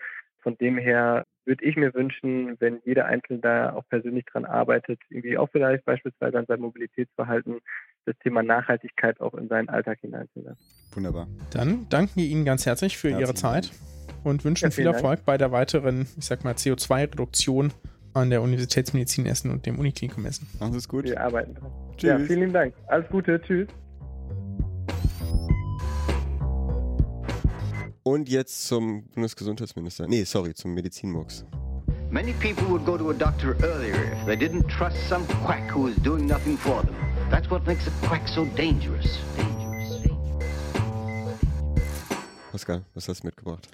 [0.47, 4.97] Von dem her würde ich mir wünschen, wenn jeder Einzelne da auch persönlich dran arbeitet,
[5.09, 7.59] irgendwie auch vielleicht beispielsweise an seinem Mobilitätsverhalten
[8.05, 10.65] das Thema Nachhaltigkeit auch in seinen Alltag hineinzulassen.
[10.93, 11.27] Wunderbar.
[11.51, 13.71] Dann danken wir Ihnen ganz herzlich für Herzlichen Ihre Zeit
[14.23, 15.25] und wünschen ja, viel Erfolg Dank.
[15.25, 17.73] bei der weiteren, ich sag mal, CO2-Reduktion
[18.13, 20.47] an der Universitätsmedizin Essen und dem Uniklinikum Essen.
[20.61, 21.03] Machen Sie es gut.
[21.03, 21.71] Wir arbeiten dran.
[21.97, 22.09] Tschüss.
[22.09, 22.73] Ja, vielen Dank.
[22.87, 23.41] Alles Gute.
[23.41, 23.67] Tschüss.
[28.07, 30.07] Und jetzt zum Bundesgesundheitsminister.
[30.07, 31.43] Nee, sorry, zum Medizinmux.
[32.09, 35.89] Many people would go to a doctor earlier if they didn't trust some quack who
[35.89, 36.95] is doing nothing for them.
[37.29, 39.19] That's what makes a quack so dangerous.
[39.35, 40.01] Dangerous.
[40.03, 41.39] dangerous.
[42.53, 43.67] Pascal, was hast du mitgebracht?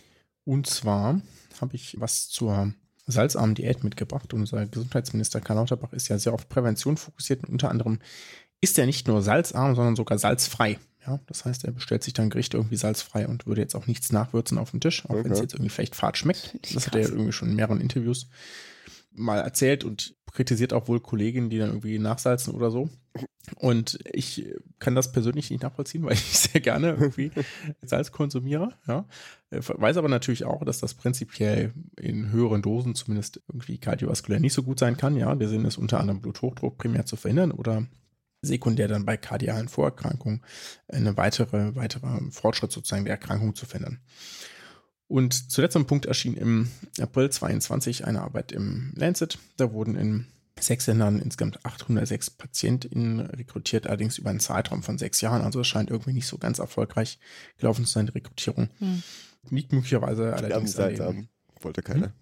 [0.45, 1.21] Und zwar
[1.61, 2.73] habe ich was zur
[3.05, 4.33] salzarmen Diät mitgebracht.
[4.33, 7.99] Unser Gesundheitsminister Karl Lauterbach ist ja sehr auf Prävention fokussiert und unter anderem
[8.61, 10.79] ist er nicht nur salzarm, sondern sogar salzfrei.
[11.05, 14.11] Ja, das heißt, er bestellt sich dann Gericht irgendwie salzfrei und würde jetzt auch nichts
[14.11, 15.25] nachwürzen auf dem Tisch, auch okay.
[15.25, 16.57] wenn es jetzt irgendwie vielleicht fad schmeckt.
[16.61, 18.27] Das, das hat er ja irgendwie schon in mehreren Interviews
[19.15, 22.89] mal erzählt und kritisiert auch wohl Kolleginnen, die dann irgendwie nachsalzen oder so.
[23.57, 24.49] Und ich
[24.79, 27.31] kann das persönlich nicht nachvollziehen, weil ich sehr gerne irgendwie
[27.81, 28.73] Salz konsumiere.
[28.87, 29.05] Ja.
[29.51, 34.63] Weiß aber natürlich auch, dass das prinzipiell in höheren Dosen zumindest irgendwie kardiovaskulär nicht so
[34.63, 35.15] gut sein kann.
[35.15, 37.85] Ja, wir sehen es unter anderem Bluthochdruck primär zu verhindern oder
[38.43, 40.41] sekundär dann bei kardialen Vorerkrankungen
[40.87, 43.99] eine weitere, weiterer Fortschritt sozusagen der Erkrankung zu verhindern.
[45.07, 46.69] Und zu letzterem Punkt erschien im
[46.99, 49.37] April 22 eine Arbeit im Lancet.
[49.57, 50.27] Da wurden in
[50.59, 55.41] sechs Ländern insgesamt 806 PatientInnen rekrutiert, allerdings über einen Zeitraum von sechs Jahren.
[55.41, 57.19] Also es scheint irgendwie nicht so ganz erfolgreich
[57.57, 58.69] gelaufen zu sein, die Rekrutierung.
[58.79, 59.03] Hm.
[59.49, 61.29] Liegt möglicherweise allerdings an den,
[61.61, 62.07] Wollte keiner.
[62.07, 62.13] Hm?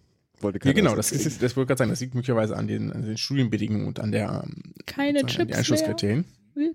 [0.44, 0.76] Wollte keiner.
[0.76, 3.18] Ja, genau, das, ist, das wollte gerade sagen, das liegt möglicherweise an den, an den
[3.18, 6.26] Studienbedingungen und an der ähm, keine Chips an die Einschlusskriterien.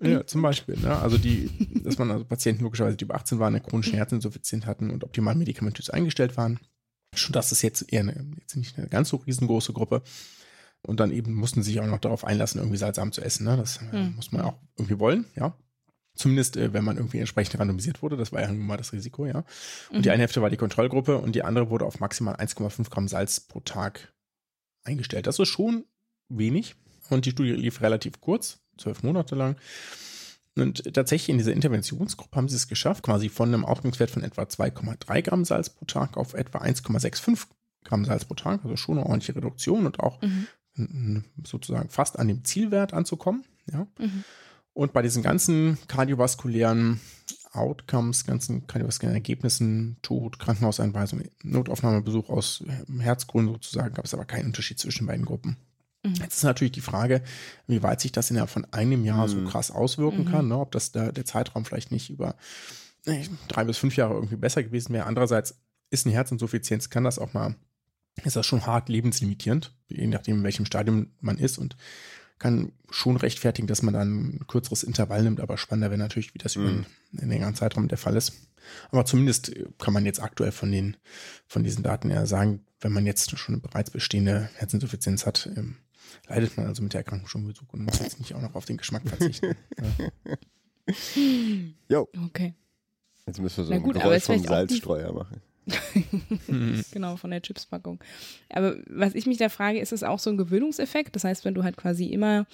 [0.01, 0.77] Ja, zum Beispiel.
[0.77, 0.97] Ne?
[0.97, 1.49] Also die,
[1.83, 5.35] dass man also Patienten logischerweise, die über 18 waren, eine chronische Herzinsuffizienz hatten und optimal
[5.35, 6.59] medikamentös eingestellt waren.
[7.15, 10.01] Schon das ist jetzt eher eine, jetzt nicht eine ganz so riesengroße Gruppe.
[10.85, 13.45] Und dann eben mussten sie sich auch noch darauf einlassen, irgendwie salzarm zu essen.
[13.45, 13.57] Ne?
[13.57, 14.13] Das mhm.
[14.15, 15.55] muss man auch irgendwie wollen, ja.
[16.17, 18.17] Zumindest, äh, wenn man irgendwie entsprechend randomisiert wurde.
[18.17, 19.43] Das war ja nun mal das Risiko, ja.
[19.89, 20.01] Und mhm.
[20.01, 23.39] die eine Hälfte war die Kontrollgruppe und die andere wurde auf maximal 1,5 Gramm Salz
[23.39, 24.13] pro Tag
[24.83, 25.27] eingestellt.
[25.27, 25.85] Das ist schon
[26.29, 26.75] wenig.
[27.09, 29.55] Und die Studie lief relativ kurz, zwölf Monate lang.
[30.55, 34.41] Und tatsächlich in dieser Interventionsgruppe haben sie es geschafft, quasi von einem Ausgangswert von etwa
[34.41, 37.45] 2,3 Gramm Salz pro Tag auf etwa 1,65
[37.83, 41.23] Gramm Salz pro Tag, also schon eine ordentliche Reduktion und auch mhm.
[41.45, 43.45] sozusagen fast an dem Zielwert anzukommen.
[43.71, 43.87] Ja.
[43.99, 44.23] Mhm.
[44.77, 46.99] Und bei diesen ganzen kardiovaskulären
[47.51, 52.63] Outcomes, ganzen kardiovaskulären Ergebnissen, Tod, Krankenhauseinweisung, Notaufnahmebesuch aus
[52.99, 55.57] Herzgründen sozusagen, gab es aber keinen Unterschied zwischen beiden Gruppen.
[56.03, 56.13] Mhm.
[56.21, 57.23] Jetzt ist natürlich die Frage,
[57.65, 59.31] wie weit sich das innerhalb von einem Jahr mhm.
[59.31, 60.29] so krass auswirken mhm.
[60.29, 60.59] kann, ne?
[60.59, 62.35] ob das da, der Zeitraum vielleicht nicht über
[63.47, 65.07] drei bis fünf Jahre irgendwie besser gewesen wäre.
[65.07, 65.59] Andererseits
[65.89, 67.55] ist eine Herzinsuffizienz, kann das auch mal,
[68.25, 71.75] ist das schon hart lebenslimitierend, je nachdem, in welchem Stadium man ist und
[72.39, 76.39] kann schon rechtfertigen, dass man dann ein kürzeres Intervall nimmt, aber spannender wäre natürlich, wie
[76.39, 76.63] das mhm.
[76.63, 76.71] über
[77.19, 78.33] einen, längeren Zeitraum der Fall ist.
[78.91, 80.97] Aber zumindest kann man jetzt aktuell von den,
[81.47, 85.77] von diesen Daten ja sagen, wenn man jetzt schon eine bereits bestehende Herzinsuffizienz hat, ähm,
[86.27, 88.65] leidet man also mit der Erkrankung schon Besuch und muss jetzt nicht auch noch auf
[88.65, 89.55] den Geschmack verzichten.
[91.89, 92.07] Jo.
[92.27, 92.55] Okay.
[93.25, 95.41] Jetzt müssen wir so Na gut, ein Geräusch vom Salzstreuer machen.
[96.91, 97.99] genau, von der Chipspackung.
[98.49, 101.15] Aber was ich mich da frage, ist es auch so ein Gewöhnungseffekt?
[101.15, 102.45] Das heißt, wenn du halt quasi immer,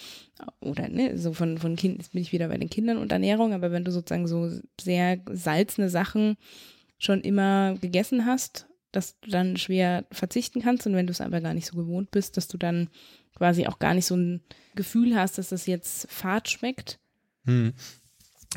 [0.60, 3.54] oder ne, so von, von Kind, jetzt bin ich wieder bei den Kindern und Ernährung,
[3.54, 4.50] aber wenn du sozusagen so
[4.80, 6.38] sehr salzene Sachen
[6.98, 11.42] schon immer gegessen hast, dass du dann schwer verzichten kannst und wenn du es aber
[11.42, 12.90] gar nicht so gewohnt bist, dass du dann
[13.36, 14.42] quasi auch gar nicht so ein
[14.76, 17.00] Gefühl hast, dass das jetzt fad schmeckt.
[17.46, 17.74] Hm.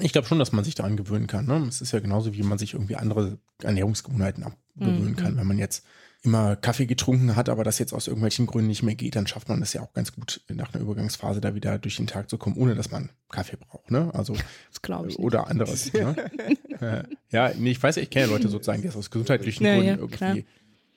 [0.01, 1.47] Ich glaube schon, dass man sich daran gewöhnen kann.
[1.47, 1.65] Ne?
[1.69, 5.17] Es ist ja genauso, wie man sich irgendwie andere Ernährungsgewohnheiten abgewöhnen mhm.
[5.17, 5.37] kann.
[5.37, 5.85] Wenn man jetzt
[6.23, 9.49] immer Kaffee getrunken hat, aber das jetzt aus irgendwelchen Gründen nicht mehr geht, dann schafft
[9.49, 12.37] man das ja auch ganz gut, nach einer Übergangsphase da wieder durch den Tag zu
[12.37, 13.91] kommen, ohne dass man Kaffee braucht.
[13.91, 14.11] Ne?
[14.13, 14.35] Also,
[14.71, 15.19] das glaube ich.
[15.19, 15.51] Oder nicht.
[15.51, 15.93] anderes.
[15.93, 17.09] ne?
[17.31, 19.97] ja, nee, ich weiß, ich kenne Leute sozusagen, die das aus gesundheitlichen ja, Gründen ja,
[19.97, 20.37] irgendwie klar.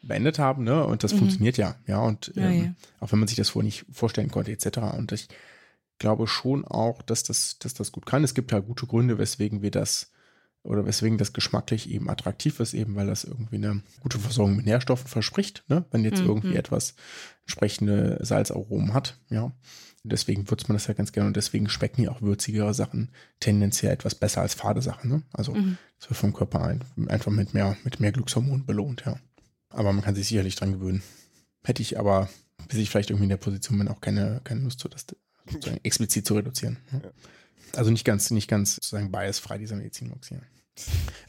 [0.02, 0.84] beendet haben, ne?
[0.84, 1.20] Und das mhm.
[1.20, 2.00] funktioniert ja, ja.
[2.00, 4.80] Und ähm, ja, auch wenn man sich das vorher nicht vorstellen konnte, etc.
[4.98, 5.28] Und ich
[6.00, 8.24] glaube schon auch, dass das, dass das gut kann.
[8.24, 10.12] Es gibt ja gute Gründe, weswegen wir das
[10.64, 14.66] oder weswegen das geschmacklich eben attraktiv ist, eben weil das irgendwie eine gute Versorgung mit
[14.66, 15.86] Nährstoffen verspricht, ne?
[15.92, 16.28] wenn jetzt mhm.
[16.28, 16.96] irgendwie etwas
[17.44, 19.52] entsprechende Salzaromen hat, ja.
[20.04, 23.10] Deswegen würzt man das ja ganz gerne und deswegen schmecken ja auch würzigere Sachen
[23.42, 25.10] tendenziell etwas besser als fade Sachen.
[25.10, 25.24] Ne?
[25.34, 25.78] Also mhm.
[26.00, 29.20] das wird vom Körper ein, einfach mit mehr, mit mehr Glückshormonen belohnt, ja.
[29.70, 31.04] Aber man kann sich sicherlich dran gewöhnen.
[31.64, 32.30] Hätte ich aber,
[32.70, 35.06] bis ich vielleicht irgendwie in der Position bin, auch keine, keine Lust zu, das
[35.84, 36.78] explizit zu reduzieren.
[36.92, 37.02] Ja.
[37.76, 40.42] Also nicht ganz, nicht ganz sozusagen biasfrei dieser Medizinbox hier.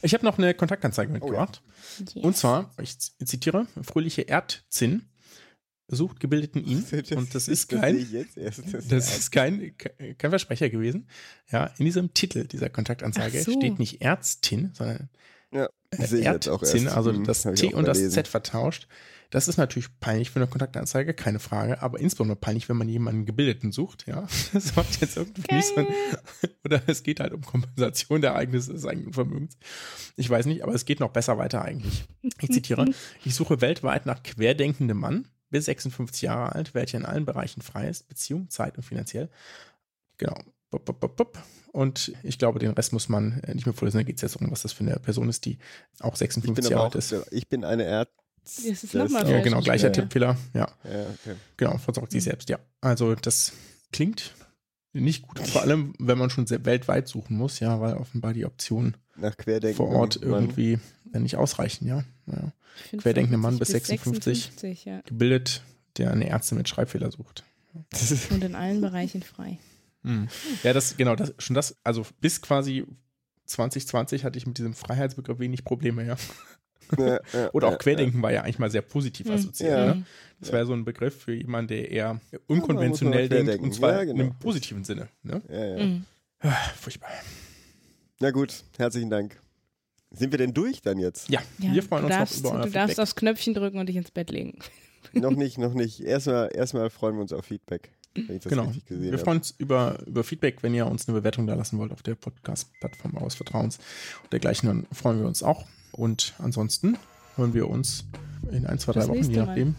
[0.01, 1.61] Ich habe noch eine Kontaktanzeige mitgebracht.
[1.63, 2.05] Oh ja.
[2.15, 2.25] yes.
[2.25, 5.03] Und zwar, ich zitiere, fröhliche Erdzinn
[5.91, 6.85] sucht gebildeten ihn.
[6.89, 9.75] Das und das ist kein, das, das ist kein,
[10.17, 11.07] kein Versprecher gewesen.
[11.51, 13.51] Ja, in diesem Titel dieser Kontaktanzeige so.
[13.51, 15.09] steht nicht Ärztin, sondern
[15.51, 18.87] ja, äh, Ärztin, also hm, das T und das Z vertauscht.
[19.31, 23.25] Das ist natürlich peinlich für eine Kontaktanzeige, keine Frage, aber insbesondere peinlich, wenn man jemanden
[23.25, 24.27] Gebildeten sucht, ja.
[24.53, 25.57] Das macht jetzt irgendwie Geil.
[25.57, 25.87] nicht so ein,
[26.65, 29.57] oder es geht halt um Kompensation der Ereignisse des eigenen Vermögens.
[30.17, 32.05] Ich weiß nicht, aber es geht noch besser weiter eigentlich.
[32.41, 32.85] Ich zitiere,
[33.25, 37.87] ich suche weltweit nach querdenkendem Mann, bis 56 Jahre alt, welcher in allen Bereichen frei
[37.87, 39.29] ist, Beziehung, Zeit und finanziell.
[40.17, 40.35] Genau.
[41.71, 43.97] Und ich glaube, den Rest muss man äh, nicht mehr vorlesen.
[43.97, 45.57] Da geht es jetzt um, was das für eine Person ist, die
[45.99, 47.15] auch 56 Jahre alt ist.
[47.31, 48.07] Ich bin eine.
[48.43, 49.93] Das ist nochmal Ja, genau, gleicher ja.
[49.93, 50.37] Tippfehler.
[50.53, 50.71] Ja.
[50.83, 51.35] ja okay.
[51.57, 52.29] Genau, versorgt sich mhm.
[52.29, 52.59] selbst, ja.
[52.81, 53.53] Also das
[53.91, 54.33] klingt
[54.93, 55.39] nicht gut.
[55.39, 58.97] Vor allem, wenn man schon weltweit suchen muss, ja, weil offenbar die Optionen
[59.75, 60.79] vor Ort irgendwie
[61.13, 62.03] nicht ausreichen, ja.
[62.27, 62.51] ja.
[62.97, 65.01] Querdenkende Mann bis 56, 56 ja.
[65.01, 65.61] gebildet,
[65.97, 67.43] der eine Ärztin mit Schreibfehler sucht.
[68.31, 69.57] Und in allen Bereichen frei.
[70.03, 70.27] Hm.
[70.63, 72.85] Ja, das, genau, das, schon das, also bis quasi
[73.45, 76.15] 2020 hatte ich mit diesem Freiheitsbegriff wenig Probleme, ja.
[76.97, 79.35] Ja, ja, Oder auch Querdenken ja, war ja eigentlich mal sehr positiv hm.
[79.35, 79.95] assoziiert.
[79.95, 80.05] Ne?
[80.39, 84.15] Das wäre so ein Begriff für jemanden, der eher unkonventionell denkt und zwar genau.
[84.15, 85.07] in einem positiven Sinne.
[85.23, 85.41] Ne?
[85.49, 86.05] Mhm.
[86.79, 87.09] Furchtbar.
[88.19, 89.39] Na gut, herzlichen Dank.
[90.11, 91.29] Sind wir denn durch dann jetzt?
[91.29, 93.95] Ja, wir freuen uns darfst, noch über euer Du darfst aufs Knöpfchen drücken und dich
[93.95, 94.59] ins Bett legen.
[95.13, 96.01] noch nicht, noch nicht.
[96.01, 97.91] Erstmal, erstmal freuen wir uns auf Feedback.
[98.13, 98.71] genau.
[98.89, 102.03] wir freuen uns über, über Feedback, wenn ihr uns eine Bewertung da lassen wollt auf
[102.03, 103.79] der Podcast-Plattform eures Vertrauens
[104.23, 105.65] und dergleichen, dann freuen wir uns auch.
[106.01, 106.97] Und ansonsten
[107.35, 108.05] hören wir uns
[108.49, 109.75] in ein, zwei, drei Wochen, je nachdem,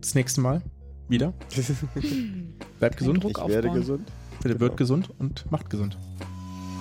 [0.00, 0.62] das nächste Mal
[1.10, 1.34] wieder.
[2.78, 3.22] Bleibt gesund.
[3.22, 4.10] Ich werde gesund.
[4.40, 4.60] Bitte genau.
[4.60, 5.98] wird gesund und macht gesund.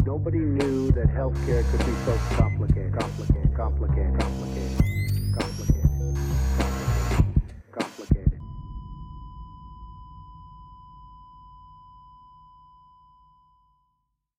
[0.05, 4.47] Nobody knew that healthcare could be so complicated, complicated, complicated, complicated.